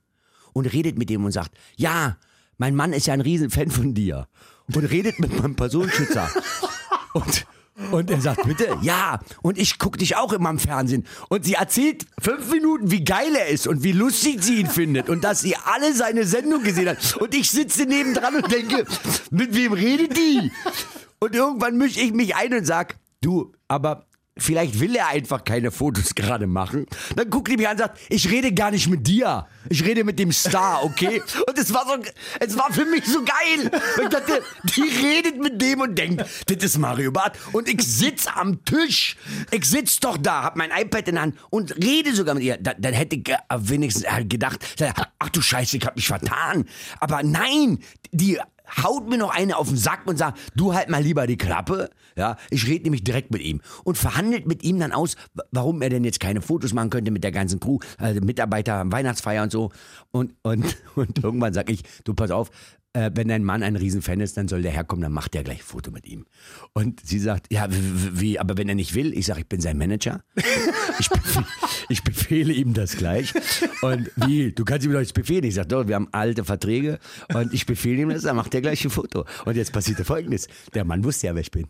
[0.54, 2.18] und redet mit dem und sagt, ja,
[2.58, 4.28] mein Mann ist ja ein Riesenfan von dir
[4.74, 6.30] und redet mit meinem Personenschützer.
[7.14, 7.48] Und,
[7.92, 9.20] und er sagt, bitte, ja.
[9.42, 11.06] Und ich gucke dich auch immer im Fernsehen.
[11.30, 15.10] Und sie erzählt fünf Minuten, wie geil er ist und wie lustig sie ihn findet
[15.10, 17.18] und dass sie alle seine Sendung gesehen hat.
[17.18, 18.86] Und ich sitze nebendran und denke,
[19.32, 20.52] mit wem redet die?
[21.20, 24.06] Und irgendwann mische ich mich ein und sag, du, aber
[24.40, 26.86] vielleicht will er einfach keine Fotos gerade machen.
[27.16, 29.48] Dann guckt die mich an und sagt, ich rede gar nicht mit dir.
[29.70, 31.22] Ich rede mit dem Star, okay?
[31.48, 31.96] Und es war so,
[32.40, 33.72] es war für mich so geil.
[34.02, 37.38] Ich dachte, die redet mit dem und denkt, das ist Mario Barth.
[37.52, 39.18] Und ich sitz am Tisch.
[39.52, 42.58] Ich sitz doch da, hab mein iPad in der Hand und rede sogar mit ihr.
[42.58, 44.66] Da, dann hätte ich äh, wenigstens äh, gedacht,
[45.20, 46.66] ach du Scheiße, ich hab mich vertan.
[47.00, 47.80] Aber nein,
[48.12, 48.40] die
[48.84, 51.90] haut mir noch eine auf den Sack und sagt, du halt mal lieber die Klappe.
[52.16, 55.16] Ja, ich rede nämlich direkt mit ihm und verhandelt mit ihm dann aus,
[55.52, 59.44] warum er denn jetzt keine Fotos machen könnte mit der ganzen Crew, also Mitarbeiter, Weihnachtsfeier
[59.44, 59.72] und so.
[60.12, 62.50] Und, und, und irgendwann sag ich, du pass auf,
[62.94, 65.60] äh, wenn dein Mann ein Riesenfan ist, dann soll der herkommen, dann macht der gleich
[65.60, 66.26] ein Foto mit ihm.
[66.74, 69.78] Und sie sagt, ja, wie, aber wenn er nicht will, ich sage, ich bin sein
[69.78, 70.24] Manager.
[71.00, 71.46] Ich, befehle,
[71.90, 73.34] ich befehle ihm das gleich.
[73.82, 75.44] Und wie, du kannst ihm doch nicht befehlen.
[75.44, 77.00] Ich sage, doch, wir haben alte Verträge
[77.34, 79.26] und ich befehle ihm das, dann macht er gleich ein Foto.
[79.46, 80.48] Und jetzt passierte folgendes.
[80.74, 81.68] Der Mann wusste ja, wer ich bin.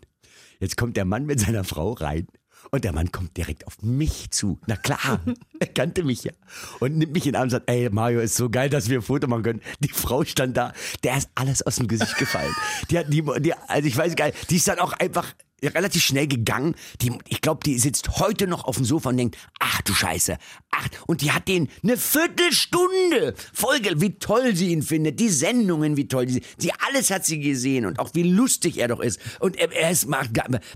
[0.58, 2.26] Jetzt kommt der Mann mit seiner Frau rein.
[2.70, 4.60] Und der Mann kommt direkt auf mich zu.
[4.66, 5.20] Na klar,
[5.58, 6.32] er kannte mich ja.
[6.78, 8.98] Und nimmt mich in den Arm und sagt, ey Mario, ist so geil, dass wir
[8.98, 9.62] ein Foto machen können.
[9.80, 12.54] Die Frau stand da, der ist alles aus dem Gesicht gefallen.
[12.90, 16.02] Die hat die, die also ich weiß gar nicht, die ist dann auch einfach relativ
[16.02, 16.74] schnell gegangen.
[17.02, 20.36] Die, ich glaube, die sitzt heute noch auf dem Sofa und denkt, ach du Scheiße,
[20.70, 25.96] ach, und die hat den eine Viertelstunde Folge, wie toll sie ihn findet, die Sendungen,
[25.96, 29.20] wie toll die, die alles hat sie gesehen und auch wie lustig er doch ist.
[29.40, 30.30] Und er, er ist, macht-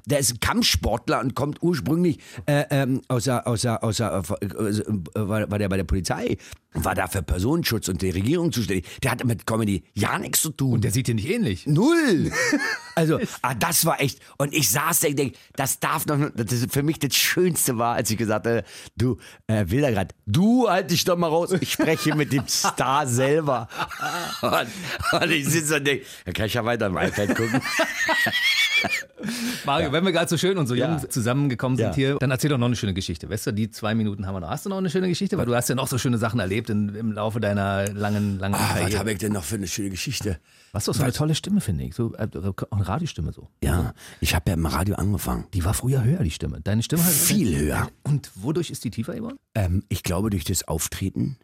[0.06, 5.68] der ist Kampfsportler und kommt ursprünglich äh, ähm, aus der, äh, äh, war, war der
[5.68, 6.36] bei der Polizei,
[6.74, 8.86] war da für Personenschutz und die Regierung zuständig.
[9.02, 10.80] Der hatte mit Comedy ja nichts zu tun.
[10.80, 11.66] Der sieht dir nicht ähnlich.
[11.66, 12.30] Null.
[12.96, 14.20] Also, ah, das war echt.
[14.38, 17.76] Und ich saß da und denk, das darf noch, das ist für mich das Schönste
[17.76, 18.62] war, als ich gesagt habe,
[18.94, 21.50] du, äh, Wildergrad, du halt dich doch mal raus.
[21.60, 23.66] Ich spreche mit dem Star selber.
[24.42, 27.60] Und, und ich sitze und denke, da kann ich ja weiter im iPad gucken.
[29.64, 30.90] Mario, wenn wir gerade so schön und so Ja.
[30.96, 31.94] jung zusammengekommen sind Ja.
[31.94, 33.28] hier, dann erzähl doch noch eine schöne Geschichte.
[33.30, 34.50] Weißt du, die zwei Minuten haben wir noch.
[34.50, 35.38] Hast du noch eine schöne Geschichte?
[35.38, 38.54] Weil du hast ja noch so schöne Sachen erlebt in, im Laufe deiner langen, langen
[38.54, 38.98] Ah, was Karriere.
[38.98, 40.38] habe ich denn noch für eine schöne Geschichte?
[40.72, 41.94] Was doch so eine tolle Stimme, finde ich.
[41.94, 42.28] So, äh,
[42.70, 43.48] eine Radiostimme so.
[43.62, 45.46] Ja, ich habe ja im Radio angefangen.
[45.54, 46.60] Die war früher höher, die Stimme.
[46.60, 47.88] Deine Stimme halt Viel höher.
[48.02, 49.38] Und wodurch ist die tiefer geworden?
[49.54, 51.36] Ähm, ich glaube durch das Auftreten.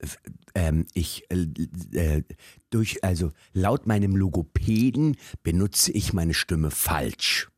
[0.00, 0.16] F-
[0.54, 1.46] Ähm, ich äh,
[1.96, 2.22] äh,
[2.70, 7.48] durch also laut meinem Logopäden benutze ich meine Stimme falsch.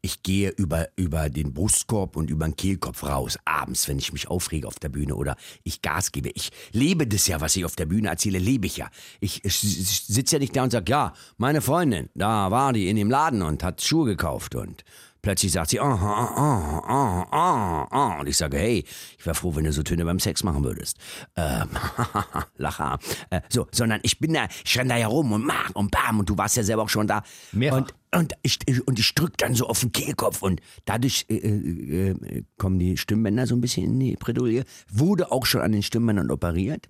[0.00, 4.28] Ich gehe über, über den Brustkorb und über den Kehlkopf raus, abends, wenn ich mich
[4.28, 6.30] aufrege auf der Bühne oder ich Gas gebe.
[6.30, 8.88] Ich lebe das ja, was ich auf der Bühne erzähle, lebe ich ja.
[9.20, 12.96] Ich, ich sitze ja nicht da und sage, ja, meine Freundin, da war die in
[12.96, 14.84] dem Laden und hat Schuhe gekauft und
[15.22, 18.20] Plötzlich sagt sie, ah, ah, ah, ah, ah, ah.
[18.20, 18.84] Und ich sage, hey,
[19.16, 20.98] ich wäre froh, wenn du so Töne beim Sex machen würdest.
[21.36, 21.68] Ähm,
[22.56, 22.98] Lacher.
[23.30, 26.18] Äh, so, sondern ich bin da, ich renn da ja rum und mach und bam
[26.18, 27.22] und du warst ja selber auch schon da.
[27.52, 27.78] Mehrfach.
[27.78, 32.10] Und, und ich, und ich drück dann so auf den Kehlkopf und dadurch äh, äh,
[32.10, 34.64] äh, kommen die Stimmbänder so ein bisschen in die Bredouille.
[34.90, 36.88] Wurde auch schon an den Stimmbändern operiert.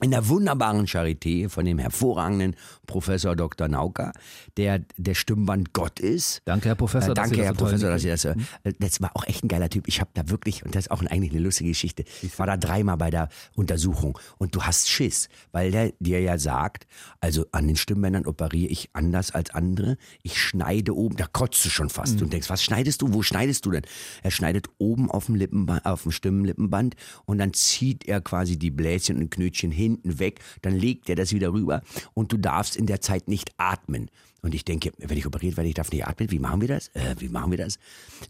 [0.00, 2.54] In der wunderbaren Charité von dem hervorragenden
[2.86, 3.66] Professor Dr.
[3.66, 4.12] Nauka,
[4.56, 6.40] der der Stimmband Gott ist.
[6.44, 8.24] Danke, Herr Professor, Äh, dass danke, Sie das Herr toll Professor, dass Sie das.
[8.24, 8.36] Äh,
[8.78, 9.88] das war auch echt ein geiler Typ.
[9.88, 12.56] Ich habe da wirklich, und das ist auch eigentlich eine lustige Geschichte, ich war da
[12.56, 16.86] dreimal bei der Untersuchung und du hast Schiss, weil der dir ja sagt,
[17.20, 19.96] also an den Stimmbändern operiere ich anders als andere.
[20.22, 22.22] Ich schneide oben, da kotzt du schon fast.
[22.22, 23.12] Und denkst, was schneidest du?
[23.12, 23.82] Wo schneidest du denn?
[24.22, 28.70] Er schneidet oben auf dem, Lippenband, auf dem Stimmenlippenband und dann zieht er quasi die
[28.70, 31.82] Bläschen und Knötchen hinten weg, dann legt er das wieder rüber
[32.14, 34.10] und du darfst in der Zeit nicht atmen.
[34.40, 36.88] Und ich denke, wenn ich operiert werde, ich darf nicht atmen, wie machen wir das?
[36.88, 37.78] Äh, wie machen wir das?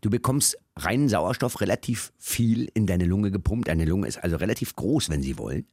[0.00, 3.68] Du bekommst reinen Sauerstoff relativ viel in deine Lunge gepumpt.
[3.68, 5.66] Deine Lunge ist also relativ groß, wenn sie wollen.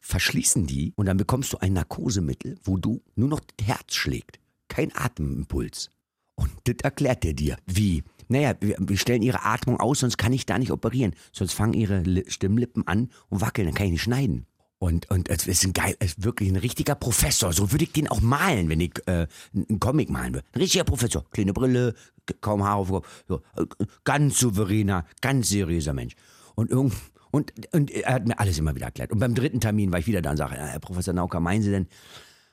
[0.00, 4.38] Verschließen die und dann bekommst du ein Narkosemittel, wo du nur noch das Herz schlägt.
[4.68, 5.90] Kein Atemimpuls.
[6.36, 7.56] Und das erklärt er dir.
[7.66, 8.04] Wie?
[8.28, 11.14] Naja, wir, stellen ihre Atmung aus, sonst kann ich da nicht operieren.
[11.32, 14.46] Sonst fangen ihre Li Stimmlippen an und wackeln, dann kann ich nicht schneiden.
[14.78, 17.52] Und, und es ist ein geil, ist wirklich ein richtiger Professor.
[17.52, 20.46] So würde ich den auch malen, wenn ich äh, einen Comic malen würde.
[20.52, 21.24] Ein richtiger Professor.
[21.30, 21.94] Kleine Brille,
[22.42, 23.24] kaum Haare auf dem Kopf.
[23.26, 23.64] So, äh,
[24.04, 26.14] ganz souveräner, ganz seriöser Mensch.
[26.54, 26.94] Und irgend,
[27.30, 29.12] und, und er hat mir alles immer wieder erklärt.
[29.12, 31.62] Und beim dritten Termin war ich wieder da und sage, ja, Herr Professor Nauka, meinen
[31.62, 31.86] Sie denn,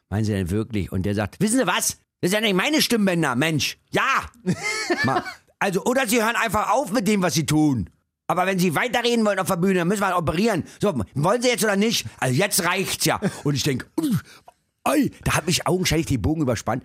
[0.09, 0.91] meinen Sie denn wirklich?
[0.91, 1.97] Und der sagt, wissen Sie was?
[2.21, 3.77] Das ist ja nicht meine Stimmbänder, Mensch.
[3.91, 4.29] Ja!
[5.59, 7.89] Also, oder Sie hören einfach auf mit dem, was Sie tun.
[8.33, 10.63] Aber wenn Sie weiterreden wollen auf der Bühne, dann müssen wir halt operieren.
[10.81, 12.07] So, wollen Sie jetzt oder nicht?
[12.17, 13.19] Also jetzt reicht's ja.
[13.43, 13.85] Und ich denke,
[15.23, 16.83] da hat mich augenscheinlich die Bogen überspannt.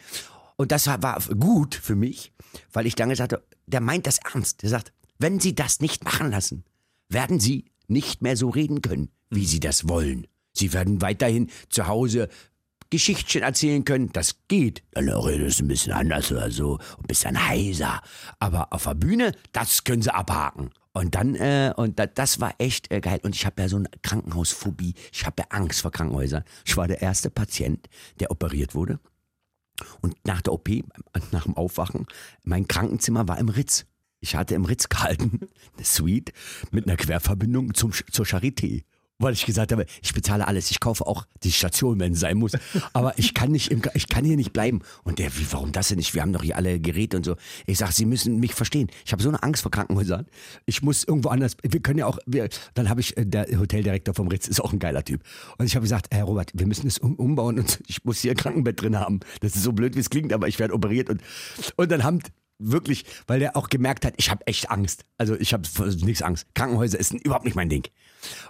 [0.56, 2.32] Und das war, gut für mich,
[2.70, 4.62] weil ich dann gesagt habe, der meint das ernst.
[4.62, 6.64] Der sagt, wenn Sie das nicht machen lassen,
[7.08, 10.26] werden Sie nicht mehr so reden können, wie Sie das wollen.
[10.52, 12.28] Sie werden weiterhin zu Hause
[12.90, 14.82] Geschichtchen erzählen können, das geht.
[14.92, 18.00] Dann redet es ein bisschen anders oder so, ein bisschen heiser.
[18.38, 20.70] Aber auf der Bühne, das können sie abhaken.
[20.98, 23.20] Und dann, äh, und da, das war echt äh, geil.
[23.22, 24.94] Und ich habe ja so eine Krankenhausphobie.
[25.12, 26.42] Ich habe ja Angst vor Krankenhäusern.
[26.64, 28.98] Ich war der erste Patient, der operiert wurde.
[30.00, 30.68] Und nach der OP,
[31.30, 32.06] nach dem Aufwachen,
[32.42, 33.87] mein Krankenzimmer war im Ritz.
[34.18, 35.38] Ich hatte im Ritz gehalten,
[35.76, 36.32] eine Suite
[36.72, 38.82] mit einer Querverbindung zum, zur Charité.
[39.18, 42.38] Weil ich gesagt habe, ich bezahle alles, ich kaufe auch die Station, wenn es sein
[42.38, 42.52] muss.
[42.92, 44.81] Aber ich kann nicht, im, ich kann hier nicht bleiben.
[45.02, 46.14] Und der, wie, warum das denn nicht?
[46.14, 47.37] Wir haben doch hier alle Geräte und so.
[47.66, 48.88] Ich sage, Sie müssen mich verstehen.
[49.04, 50.26] Ich habe so eine Angst vor Krankenhäusern.
[50.66, 51.57] Ich muss irgendwo anders.
[51.62, 52.18] Wir können ja auch.
[52.26, 55.22] Wir, dann habe ich äh, der Hoteldirektor vom Ritz ist auch ein geiler Typ.
[55.59, 58.33] Und ich habe gesagt, Herr Robert, wir müssen es um, umbauen und ich muss hier
[58.33, 59.20] ein Krankenbett drin haben.
[59.40, 61.22] Das ist so blöd, wie es klingt, aber ich werde operiert und
[61.76, 62.20] und dann haben
[62.58, 65.04] wirklich, weil der auch gemerkt hat, ich habe echt Angst.
[65.16, 65.68] Also ich habe
[66.04, 66.46] nichts Angst.
[66.54, 67.84] Krankenhäuser ist überhaupt nicht mein Ding.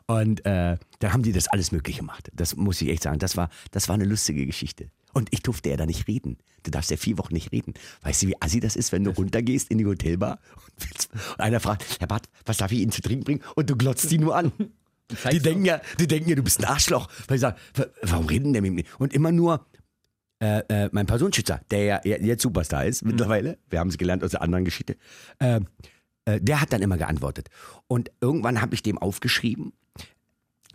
[0.07, 2.31] Und äh, dann haben die das alles möglich gemacht.
[2.33, 3.19] Das muss ich echt sagen.
[3.19, 4.91] Das war, das war eine lustige Geschichte.
[5.15, 6.39] Und ich durfte ja da nicht reden.
[6.63, 7.75] Du darfst ja vier Wochen nicht reden.
[8.03, 10.39] Weißt du, wie assi das ist, wenn du runtergehst in die Hotelbar
[10.77, 13.43] und, einer fragt, Herr Bart, was darf ich Ihnen zu trinken bringen?
[13.55, 14.53] Und du glotzt die nur an.
[15.33, 17.09] Die denken, ja, die denken ja, du bist ein Arschloch.
[17.29, 17.57] Weil ich sage,
[18.03, 18.85] warum reden der mit mir?
[18.99, 19.65] Und immer nur,
[20.41, 24.31] äh, äh, mein Personenschützer, der ja jetzt Superstar ist mittlerweile, wir haben es gelernt aus
[24.31, 24.97] der anderen Geschichte,
[25.41, 25.61] äh,
[26.25, 27.49] äh, der hat dann immer geantwortet.
[27.87, 29.73] Und irgendwann habe ich dem aufgeschrieben,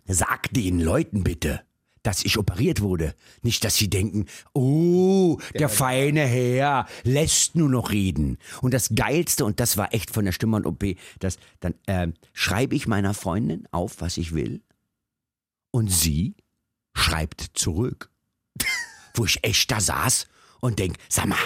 [0.06, 1.62] sag den Leuten bitte,
[2.02, 3.14] dass ich operiert wurde.
[3.40, 8.36] Nicht, dass sie denken, oh, der feine Herr lässt nur noch reden.
[8.60, 10.84] Und das Geilste, und das war echt von der Stimme und OP,
[11.20, 14.60] das, dann äh, schreibe ich meiner Freundin auf, was ich will.
[15.70, 16.36] Und sie
[16.92, 18.10] schreibt zurück
[19.14, 20.26] wo ich echt da saß
[20.60, 21.38] und denk, sag mal,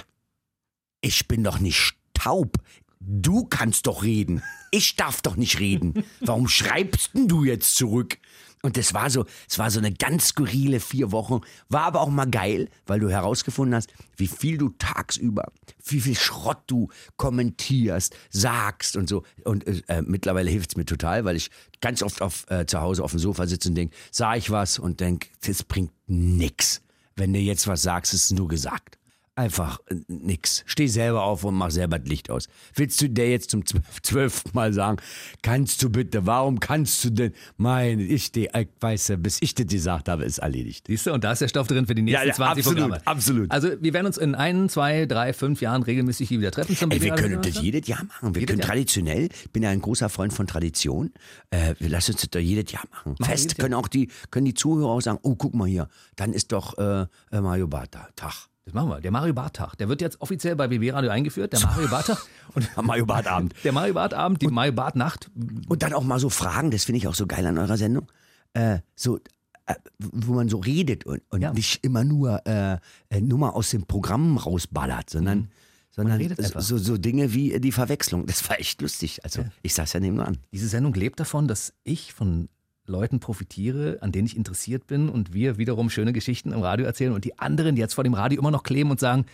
[1.01, 2.57] ich bin doch nicht taub.
[3.01, 4.43] Du kannst doch reden.
[4.71, 6.05] Ich darf doch nicht reden.
[6.21, 8.19] Warum schreibst denn du jetzt zurück?
[8.63, 11.43] Und das war so, es war so eine ganz skurrile vier Wochen.
[11.69, 15.53] War aber auch mal geil, weil du herausgefunden hast, wie viel du tagsüber,
[15.85, 19.23] wie viel Schrott du kommentierst, sagst und so.
[19.45, 21.51] Und äh, mittlerweile hilft es mir total, weil ich
[21.81, 24.81] ganz oft auf, äh, zu Hause auf dem Sofa sitze und denke, sah ich was
[24.81, 26.83] und denke, das bringt nix.
[27.19, 28.97] Wenn du jetzt was sagst, ist es nur gesagt.
[29.39, 30.65] Einfach äh, nix.
[30.67, 32.49] Steh selber auf und mach selber das Licht aus.
[32.75, 33.63] Willst du dir jetzt zum
[34.03, 34.97] zwölften Mal sagen,
[35.43, 37.33] kannst du bitte, warum kannst du denn?
[37.57, 38.49] Meine, ich ich
[38.81, 40.87] weiß ja, bis ich das gesagt habe, ist erledigt.
[40.89, 42.81] Siehst du, und da ist der Stoff drin für die nächsten Ja, ja, 20 absolut,
[42.81, 43.07] Programme.
[43.07, 43.51] absolut.
[43.53, 46.77] Also wir werden uns in ein, zwei, drei, fünf Jahren regelmäßig hier wieder treffen.
[46.77, 48.35] Zum Ey, wir können das jedes Jahr machen.
[48.35, 48.69] Wir Jedes können Jahr.
[48.71, 51.13] traditionell, ich bin ja ein großer Freund von Tradition,
[51.51, 53.15] äh, wir lassen uns das doch jedes Jahr machen.
[53.21, 53.63] Machen Fest Jahr.
[53.65, 56.77] können auch die, können die Zuhörer auch sagen, oh, guck mal hier, dann ist doch
[56.79, 58.49] äh, äh, Mario Bartha Tag.
[58.69, 59.01] Das machen wir.
[59.01, 59.77] Der Mario Barth Tag.
[59.79, 61.55] Der wird jetzt offiziell bei BB Radio eingeführt.
[61.55, 62.19] Der Mario Barth Tag.
[62.55, 63.55] Und Mario Barth Abend.
[63.65, 65.31] der Mario Barth Abend, die Mario Barth Nacht.
[65.69, 68.13] Und dann auch mal so Fragen, das finde ich auch so geil an eurer Sendung.
[68.53, 69.21] Äh, so,
[69.65, 71.55] äh, wo man so redet und, und Ja.
[71.55, 72.77] nicht immer nur äh,
[73.09, 75.51] äh, Nummer aus dem Programm rausballert, sondern,
[75.91, 76.61] sondern redet einfach.
[76.61, 78.27] so, so Dinge wie äh, die Verwechslung.
[78.27, 79.25] Das war echt lustig.
[79.25, 80.37] Also ich saß ja nebenan.
[80.53, 82.51] Diese Sendung lebt davon, dass ich von
[82.89, 87.13] Leuten profitiere, an denen ich interessiert bin und wir wiederum schöne Geschichten im Radio erzählen
[87.13, 89.27] und die anderen, die jetzt vor dem Radio immer noch kleben und sagen,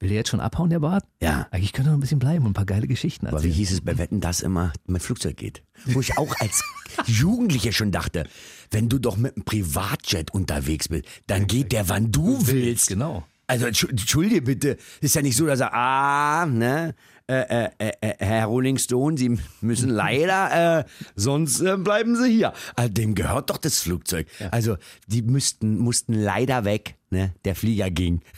[0.00, 1.04] will der jetzt schon abhauen, der Bart?
[1.22, 1.46] Ja.
[1.50, 3.54] Eigentlich könnte er noch ein bisschen bleiben und ein paar geile Geschichten Aber wie erzählen.
[3.54, 5.62] hieß es bei Wetten, dass immer mit Flugzeug geht?
[5.86, 6.62] Wo ich auch als
[7.06, 8.24] Jugendlicher schon dachte,
[8.70, 12.88] wenn du doch mit einem Privatjet unterwegs bist, dann geht der, wann du willst.
[12.88, 13.24] Genau.
[13.46, 16.94] Also entschu- entschuldige bitte, ist ja nicht so, dass er, ah, ne,
[17.26, 20.84] äh, äh, äh, äh, Herr Rolling Stone, Sie müssen leider, äh,
[21.16, 22.52] sonst bleiben Sie hier.
[22.76, 24.26] Also, dem gehört doch das Flugzeug.
[24.50, 28.20] Also die müssten, mussten leider weg, ne, der Flieger ging.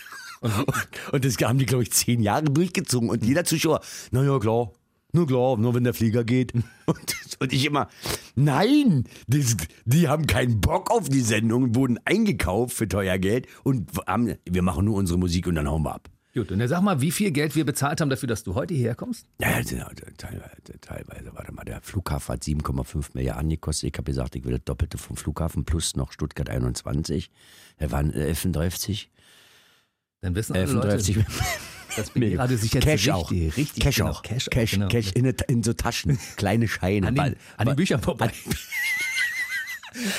[0.42, 0.52] Und,
[1.12, 3.08] und das haben die, glaube ich, zehn Jahre durchgezogen.
[3.08, 4.70] Und jeder Zuschauer, na ja, klar,
[5.12, 6.52] nur klar, nur wenn der Flieger geht.
[6.86, 7.88] Und, und ich immer,
[8.36, 13.90] nein, das, die haben keinen Bock auf die Sendung, wurden eingekauft für teuer Geld und
[14.06, 16.08] haben, wir machen nur unsere Musik und dann hauen wir ab.
[16.36, 18.74] Gut, und dann sag mal, wie viel Geld wir bezahlt haben dafür, dass du heute
[18.74, 19.26] hierher kommst?
[19.40, 23.88] Ja, ja, teilweise, teilweise, warte mal, der Flughafen hat 7,5 Milliarden gekostet.
[23.90, 27.30] Ich habe gesagt, ich will das Doppelte vom Flughafen plus noch Stuttgart 21.
[27.80, 29.06] Der waren 11,30.
[30.20, 30.74] Dann wissen alle 11,30.
[30.74, 31.26] Leute,
[31.96, 33.30] dass BB Radio sich jetzt Cash richtig, auch.
[33.30, 34.22] richtig Cash genau, auch.
[34.22, 34.88] Cash, Cash, auch, genau.
[34.88, 37.06] Cash in, in so Taschen, kleine Scheine.
[37.06, 38.30] An den, an den Büchern vorbei.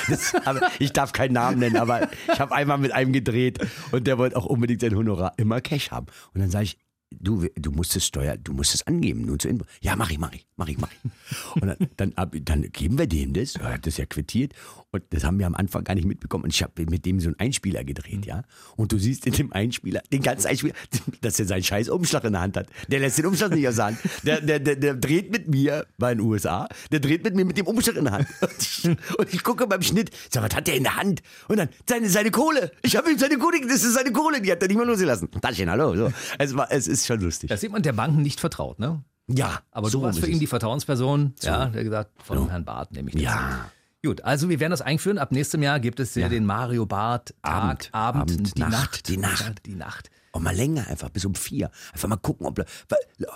[0.09, 0.33] Das,
[0.79, 3.59] ich darf keinen Namen nennen, aber ich habe einmal mit einem gedreht
[3.91, 6.07] und der wollte auch unbedingt sein Honorar immer Cash haben.
[6.33, 6.77] Und dann sage ich,
[7.11, 9.65] du, du musst es Steuer, du musst es angeben, nun zu Info.
[9.81, 11.61] Ja, mach ich, mach ich, mach ich, mach ich.
[11.61, 11.67] Und
[11.97, 14.53] dann, dann, dann geben wir dem das, er hat das ja quittiert
[14.91, 16.45] und das haben wir am Anfang gar nicht mitbekommen.
[16.45, 18.43] Und ich habe mit dem so einen Einspieler gedreht, ja.
[18.75, 20.73] Und du siehst in dem Einspieler, den ganzen Einspieler,
[21.21, 22.67] dass er seinen scheiß Umschlag in der Hand hat.
[22.87, 23.99] Der lässt den Umschlag nicht aus der Hand.
[24.23, 27.57] Der, der, der, der dreht mit mir bei den USA, der dreht mit mir mit
[27.57, 28.27] dem Umschlag in der Hand.
[28.41, 28.85] Und ich,
[29.17, 31.21] und ich gucke beim Schnitt, sag, was hat der in der Hand?
[31.47, 32.71] Und dann, seine, seine Kohle.
[32.81, 35.29] Ich habe ihm seine Kohle, das ist seine Kohle, die hat er nicht mal losgelassen.
[35.41, 35.95] Taschen, hallo.
[35.95, 36.13] So.
[36.39, 37.49] Es, war, es ist schon lustig.
[37.49, 39.03] Das sieht man der Banken nicht vertraut, ne?
[39.27, 40.39] ja, Aber so du warst ist für ihn es.
[40.39, 43.23] die Vertrauensperson, ja, der gesagt, von Herrn Barth nehme ich das.
[43.23, 43.71] Ja.
[44.05, 45.17] Gut, also wir werden das einführen.
[45.17, 46.29] Ab nächstem Jahr gibt es ja.
[46.29, 49.41] den Mario Barth Tag, Abend, Abend, Abend, die Nacht, Nacht, die Nacht.
[49.41, 50.09] Ja, die Nacht.
[50.31, 51.71] Auch mal länger, einfach bis um vier.
[51.93, 52.63] Einfach mal gucken, ob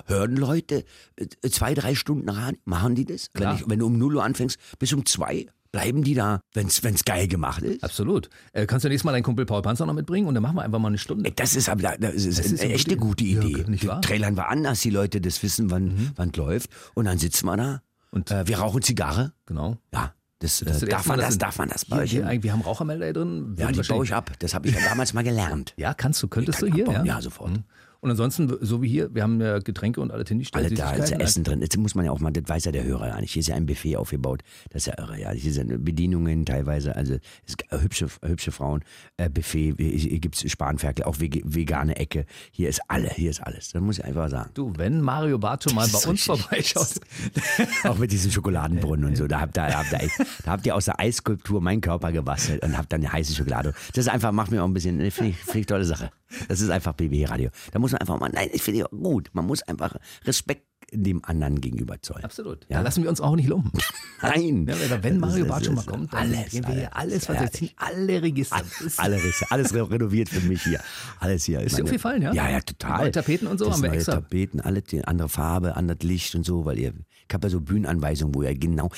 [0.06, 3.32] hören Leute äh, zwei, drei Stunden ran, machen die das?
[3.34, 6.68] Wenn, ich, wenn du um 0 Uhr anfängst, bis um zwei, bleiben die da, wenn
[6.68, 7.84] es geil gemacht ist?
[7.84, 8.30] Absolut.
[8.54, 10.64] Äh, kannst du nächstes Mal deinen Kumpel Paul Panzer noch mitbringen und dann machen wir
[10.64, 11.26] einfach mal eine Stunde.
[11.30, 13.60] Ey, Das ist aber das ist, Das ist eine echte gute- Idee.
[13.62, 13.98] Ja, nicht wahr?
[13.98, 14.02] Mhm.
[14.02, 16.70] Trailern wir an, dass die Leute das wissen, wann wann es läuft.
[16.94, 17.82] Und dann sitzen wir da.
[18.12, 19.34] Und- äh, wir rauchen Zigarre.
[19.46, 19.78] Genau.
[19.94, 22.14] Ja, das, Das darf man das, darf man das bei euch?
[22.16, 23.56] wir haben Rauchermelder drin.
[23.58, 24.32] ja, die baue ich ab.
[24.40, 25.74] Das habe ich ja damals mal gelernt.
[25.78, 27.16] Ja, kannst du, könntest du hier, abbauen, ja?
[27.16, 27.52] ja, sofort.
[27.52, 27.64] Mhm.
[28.02, 30.66] Und ansonsten, so wie hier, wir haben ja Getränke und alles hingestellt.
[30.66, 31.22] Alle da ist ja Süßigkeiten.
[31.22, 31.62] Essen drin.
[31.62, 33.32] Jetzt muss man ja auch mal, das weiß ja der Hörer ja nicht.
[33.32, 34.42] Hier ist ja ein Buffet aufgebaut.
[34.72, 35.20] Das ist ja irre.
[35.20, 35.32] Ja.
[35.32, 38.84] Hier sind Bedienungen teilweise, also es gibt hübsche, hübsche Frauen.
[39.18, 42.26] Äh, Buffet, hier gibt es Spanferkel, auch vegane Ecke.
[42.52, 43.70] Hier ist alle, hier ist alles.
[43.70, 44.50] Das muss ich einfach sagen.
[44.56, 47.00] Du, wenn Mario Barth schon mal bei uns vorbeischaut.
[47.84, 49.28] Auch mit diesem Schokoladenbrunnen und so.
[49.28, 50.10] Da habt, ihr, da, habt ihr,
[50.44, 53.74] da habt ihr aus der Eisskulptur meinen Körper gebastelt und habt dann eine heiße Schokolade.
[53.94, 56.12] Das ist einfach, macht mir auch ein bisschen, finde ich, find ich tolle Sache.
[56.48, 57.50] Das ist einfach BB-Radio.
[57.72, 59.30] Da muss man einfach mal, nein, ich finde auch gut.
[59.34, 62.26] Man muss einfach Respekt dem anderen gegenüber zollen.
[62.26, 62.66] Absolut.
[62.68, 62.78] Ja.
[62.78, 63.80] Da lassen wir uns auch nicht lumpen.
[64.22, 64.68] Nein.
[64.68, 67.40] Ja, wenn Mario Barth das schon mal kommt, dann alles, gehen wir hier alles, was
[67.40, 68.62] wir ziehen, alle Register.
[68.98, 70.82] Alle Risse, alles re- renoviert für mich hier.
[71.20, 71.62] Alles hier.
[71.62, 72.34] Ist dir aufgefallen, ja?
[72.34, 72.98] Ja, ja, total.
[73.04, 74.14] Neue Tapeten und so das haben wir neue extra.
[74.16, 76.94] Tapeten, alle die andere Farbe, anderes Licht und so, weil ihr,
[77.28, 78.90] ich habe ja so Bühnenanweisungen, wo ihr genau,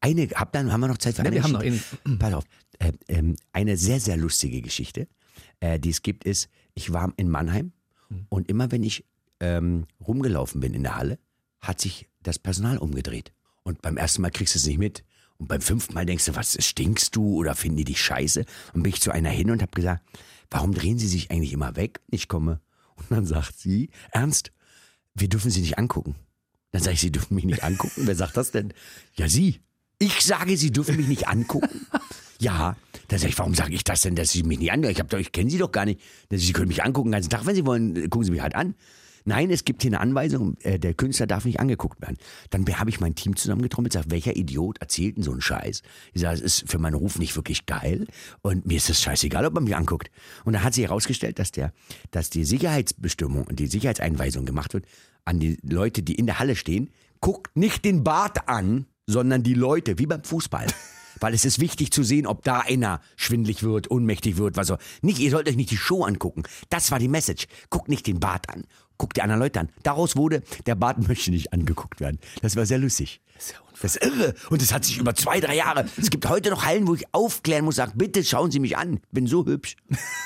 [0.00, 2.16] eine, habt dann, haben wir noch Zeit für Ja, eine wir haben noch Geschichte?
[2.18, 2.44] Pass auf,
[2.78, 5.08] äh, ähm, eine sehr, sehr lustige Geschichte,
[5.60, 7.72] äh, die es gibt, ist, ich war in Mannheim
[8.08, 8.26] Hm.
[8.28, 9.04] und immer wenn ich
[9.40, 11.18] ähm, rumgelaufen bin in der Halle,
[11.60, 13.32] hat sich das Personal umgedreht.
[13.62, 15.04] Und beim ersten Mal kriegst du es nicht mit.
[15.38, 18.44] Und beim fünften Mal denkst du, was, stinkst du oder finden die dich scheiße?
[18.72, 20.04] Und bin ich zu einer hin und habe gesagt,
[20.50, 22.00] warum drehen sie sich eigentlich immer weg?
[22.10, 22.60] Ich komme.
[22.96, 24.52] Und dann sagt sie, Ernst,
[25.14, 26.14] wir dürfen sie nicht angucken.
[26.70, 28.06] Dann sage ich, sie dürfen mich nicht angucken.
[28.06, 28.72] Wer sagt das denn?
[29.16, 29.60] Ja, sie.
[29.98, 31.86] Ich sage, sie dürfen mich nicht angucken.
[32.40, 32.76] Ja,
[33.08, 34.92] dann sage ich, warum sage ich das denn, dass sie mich nicht angucken?
[34.92, 36.00] Ich, hab doch- ich kenne sie doch gar nicht.
[36.30, 38.54] Sie können mich angucken den ganzen Tag, wenn sie wollen, äh, gucken sie mich halt
[38.54, 38.74] an.
[39.26, 42.18] Nein, es gibt hier eine Anweisung, äh, der Künstler darf nicht angeguckt werden.
[42.50, 45.80] Dann habe ich mein Team zusammengetrommelt, sage, welcher Idiot erzählt denn so einen Scheiß?
[46.12, 48.06] Ich sage, es ist für meinen Ruf nicht wirklich geil
[48.42, 50.10] und mir ist es scheißegal, ob man mich anguckt.
[50.44, 51.72] Und dann hat sich herausgestellt, dass, der,
[52.10, 54.84] dass die Sicherheitsbestimmung und die Sicherheitseinweisung gemacht wird
[55.24, 59.54] an die Leute, die in der Halle stehen, guckt nicht den Bart an, sondern die
[59.54, 60.66] Leute, wie beim Fußball.
[61.20, 64.78] Weil es ist wichtig zu sehen, ob da einer schwindlig wird, ohnmächtig wird, was auch.
[65.02, 66.42] Nicht, ihr sollt euch nicht die Show angucken.
[66.70, 67.46] Das war die Message.
[67.70, 68.64] Guckt nicht den Bart an.
[68.96, 69.68] Guckt die anderen Leute an.
[69.82, 72.18] Daraus wurde, der Bart möchte nicht angeguckt werden.
[72.42, 73.20] Das war sehr lustig.
[73.82, 74.34] Das ist irre.
[74.50, 75.86] Und es hat sich über zwei, drei Jahre.
[75.96, 78.94] Es gibt heute noch Hallen, wo ich aufklären muss, sag, bitte schauen Sie mich an.
[78.94, 79.76] Ich bin so hübsch.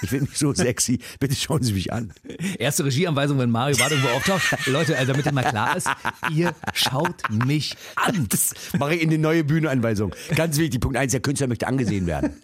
[0.02, 1.00] Ich bin so sexy.
[1.18, 2.12] Bitte schauen Sie mich an.
[2.58, 4.66] Erste Regieanweisung, wenn Mario Barth irgendwo auftaucht.
[4.66, 5.88] Leute, also damit das mal klar ist,
[6.30, 8.28] ihr schaut mich an.
[8.28, 10.14] Das mache ich in die neue Bühnenanweisung.
[10.34, 10.80] Ganz wichtig.
[10.80, 12.38] Punkt eins: der Künstler möchte angesehen werden.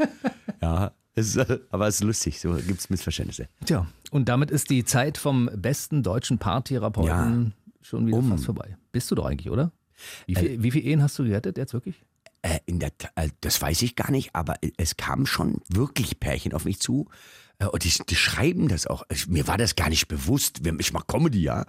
[0.62, 1.39] Ja, ist,
[1.70, 2.41] aber es ist lustig.
[2.41, 3.49] So gibt es Missverständnisse.
[3.66, 7.53] Tja, und damit ist die Zeit vom besten deutschen Paartherapeuten
[7.83, 8.31] schon wieder Um.
[8.31, 8.77] fast vorbei.
[8.93, 9.73] Bist du doch eigentlich, oder?
[10.27, 12.03] Wie, viel, wie viele Ehen hast du gerettet jetzt wirklich?
[12.43, 16.53] Äh, in der, äh, das weiß ich gar nicht, aber es kamen schon wirklich Pärchen
[16.53, 17.09] auf mich zu.
[17.59, 19.03] Äh, und die, die schreiben das auch.
[19.11, 20.65] Ich, mir war das gar nicht bewusst.
[20.65, 21.65] Wir- Ich mache Comedy, ja.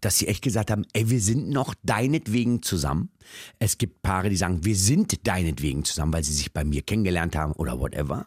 [0.00, 3.10] Dass sie echt gesagt haben, ey, wir sind noch deinetwegen zusammen.
[3.58, 7.34] Es gibt Paare, die sagen, wir sind deinetwegen zusammen, weil sie sich bei mir kennengelernt
[7.36, 8.26] haben oder whatever.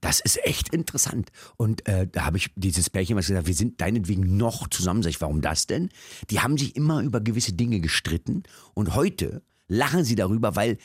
[0.00, 1.30] Das ist echt interessant.
[1.56, 5.02] Und äh, da habe ich dieses Pärchen was gesagt, wir sind deinetwegen noch zusammen.
[5.02, 5.88] Sag ich, warum das denn?
[6.30, 8.42] Die haben sich immer über gewisse Dinge gestritten
[8.74, 10.78] und heute lachen sie darüber, weil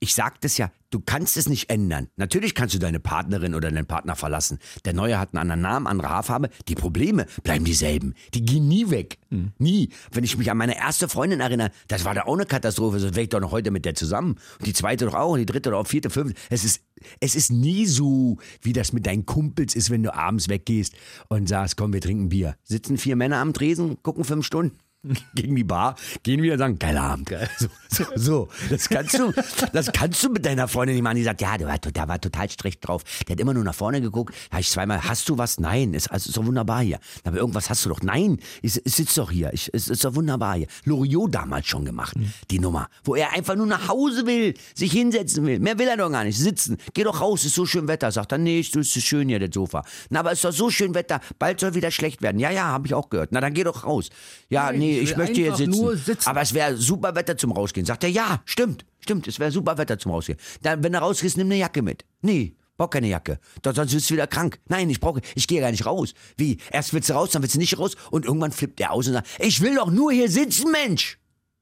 [0.00, 2.08] ich sag das ja, du kannst es nicht ändern.
[2.16, 4.58] Natürlich kannst du deine Partnerin oder deinen Partner verlassen.
[4.84, 6.50] Der Neue hat einen anderen Namen, andere Haarfarbe.
[6.68, 8.14] Die Probleme bleiben dieselben.
[8.34, 9.18] Die gehen nie weg.
[9.58, 9.90] Nie.
[10.12, 13.00] Wenn ich mich an meine erste Freundin erinnere, das war da auch eine Katastrophe.
[13.00, 14.36] Sonst wäre ich doch noch heute mit der zusammen.
[14.58, 16.38] Und die zweite doch auch, und die dritte doch auch, vierte, fünfte.
[16.48, 16.82] Es ist,
[17.20, 20.94] es ist nie so, wie das mit deinen Kumpels ist, wenn du abends weggehst
[21.28, 22.56] und sagst, komm, wir trinken Bier.
[22.62, 24.78] Sitzen vier Männer am Tresen, gucken fünf Stunden
[25.34, 25.94] gegen die Bar,
[26.24, 27.28] gehen wieder und sagen, geiler Abend.
[27.58, 28.48] So, so, so.
[28.68, 29.32] Das kannst du,
[29.72, 31.16] das kannst du mit deiner Freundin nicht machen.
[31.16, 33.02] Die sagt, ja, der war, der war total strich drauf.
[33.26, 34.34] Der hat immer nur nach vorne geguckt.
[34.50, 35.58] Da hab ich zweimal, hast du was?
[35.58, 36.98] Nein, ist, also, ist doch wunderbar hier.
[37.24, 38.02] Aber irgendwas hast du doch.
[38.02, 39.52] Nein, ich, ich sitze doch hier.
[39.52, 40.66] Ich, es ist doch wunderbar hier.
[40.84, 42.14] Loriot damals schon gemacht,
[42.50, 42.88] die Nummer.
[43.04, 45.58] Wo er einfach nur nach Hause will, sich hinsetzen will.
[45.58, 46.38] Mehr will er doch gar nicht.
[46.38, 46.76] Sitzen.
[46.92, 48.12] Geh doch raus, ist so schön Wetter.
[48.12, 49.82] Sagt er, nee, es ist so schön hier, das Sofa.
[50.10, 51.20] Na, aber es ist doch so schön Wetter.
[51.38, 52.38] Bald soll wieder schlecht werden.
[52.38, 53.30] Ja, ja, habe ich auch gehört.
[53.32, 54.10] Na, dann geh doch raus.
[54.50, 55.70] Ja, Nein, nee, ich ich, möchte hier sitzen.
[55.70, 56.28] nur sitzen.
[56.28, 57.86] Aber es wäre super Wetter zum Rausgehen.
[57.86, 60.38] Sagt er, ja, stimmt, stimmt, es wäre super Wetter zum Rausgehen.
[60.62, 62.04] Dann, wenn du rausgehst, nimm eine Jacke mit.
[62.22, 63.38] Nee, brauch keine Jacke.
[63.62, 64.60] Doch, sonst wirst du wieder krank.
[64.68, 66.14] Nein, ich brauche, ich gehe gar nicht raus.
[66.36, 66.58] Wie?
[66.70, 69.14] Erst willst du raus, dann willst du nicht raus und irgendwann flippt er aus und
[69.14, 71.18] sagt, ich will doch nur hier sitzen, Mensch.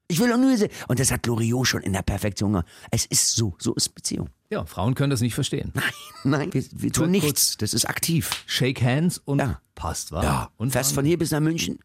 [0.08, 0.74] Ich will doch nur hier sitzen.
[0.88, 2.66] Und das hat Loriot schon in der Perfektion gemacht.
[2.90, 4.28] Es ist so, so ist Beziehung.
[4.50, 5.72] Ja, Frauen können das nicht verstehen.
[5.74, 5.82] Nein,
[6.22, 7.56] nein, wir, wir tun Kurz- nichts.
[7.56, 8.44] Das ist aktiv.
[8.46, 9.60] Shake hands und Ja.
[9.74, 10.22] passt, wa?
[10.22, 11.80] Ja, Und fährst von hier bis nach München,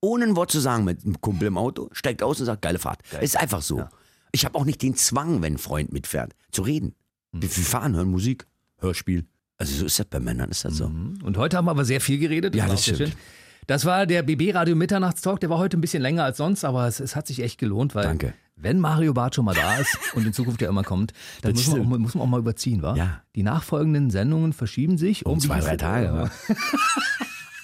[0.00, 2.78] ohne ein Wort zu sagen mit einem Kumpel im Auto, steigt aus und sagt, geile
[2.78, 3.00] Fahrt.
[3.20, 3.84] Ist einfach so.
[4.32, 6.94] Ich habe auch nicht den Zwang, wenn ein Freund mitfährt, zu reden.
[7.32, 8.46] Wir, wir fahren, hören Musik,
[8.78, 9.26] Hörspiel.
[9.56, 10.88] Also so ist das bei Männern, ist das so.
[10.88, 11.18] Mhm.
[11.24, 12.54] Und heute haben wir aber sehr viel geredet.
[12.54, 13.10] Ja, das auch sehr stimmt.
[13.10, 13.18] schön.
[13.66, 15.40] Das war der BB Radio Mitternachtstalk.
[15.40, 17.94] Der war heute ein bisschen länger als sonst, aber es, es hat sich echt gelohnt,
[17.94, 18.32] weil Danke.
[18.56, 21.66] wenn Mario Barth schon mal da ist und in Zukunft ja immer kommt, dann Das
[21.66, 22.94] muss man, auch, muss man auch mal überziehen, wa?
[22.94, 23.22] Ja.
[23.34, 26.30] Die nachfolgenden Sendungen verschieben sich um, Um zwei, drei Tage.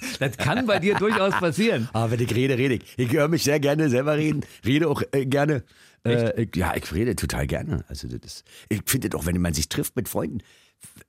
[0.18, 1.88] Das kann bei dir durchaus passieren.
[1.92, 2.82] Aber wenn ich rede, rede ich.
[2.96, 5.64] Ich höre mich sehr gerne selber reden, rede auch äh, gerne.
[6.04, 7.84] Äh, ich, ja, ich rede total gerne.
[7.88, 10.38] Also das ist, ich finde das auch, wenn man sich trifft mit Freunden.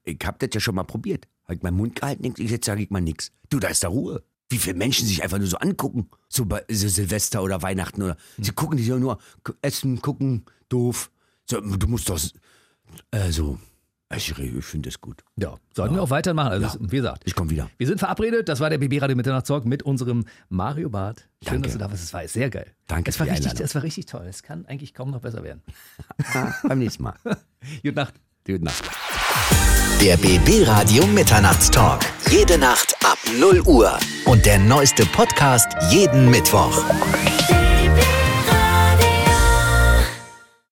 [0.03, 1.27] Ich habe das ja schon mal probiert.
[1.43, 3.31] Habe ich meinen Mund gehalten, jetzt sage ich mal nichts.
[3.49, 4.23] Du, da ist da Ruhe.
[4.49, 8.15] Wie viele Menschen sich einfach nur so angucken, so bei so Silvester oder Weihnachten oder
[8.37, 9.17] sie gucken sich ja nur
[9.61, 11.11] essen, gucken, doof.
[11.49, 12.19] So, du musst doch
[13.11, 13.59] äh, so.
[14.13, 15.23] Ich, ich finde das gut.
[15.35, 16.51] Ja, sollten wir auch weitermachen.
[16.51, 16.91] Also, Ja.
[16.91, 17.69] wie gesagt, Ich komme wieder.
[17.77, 18.47] wir sind verabredet.
[18.47, 21.27] Das war der BB Radio Mitternachtstalk mit unserem Mario Barth.
[21.43, 21.61] Schön, Danke.
[21.63, 22.03] dass du da warst.
[22.03, 22.67] Es war sehr geil.
[22.87, 23.65] Danke es war für die richtig, Einladung.
[23.65, 24.25] Es war richtig toll.
[24.29, 25.61] Es kann eigentlich kaum noch besser werden.
[26.67, 27.15] Beim nächsten Mal.
[27.83, 28.13] Gute Nacht.
[28.45, 28.83] Gute Nacht.
[30.01, 32.01] Der BB Radio Mitternachtstalk.
[32.29, 33.97] Jede Nacht ab 0 Uhr.
[34.25, 36.83] Und der neueste Podcast jeden Mittwoch.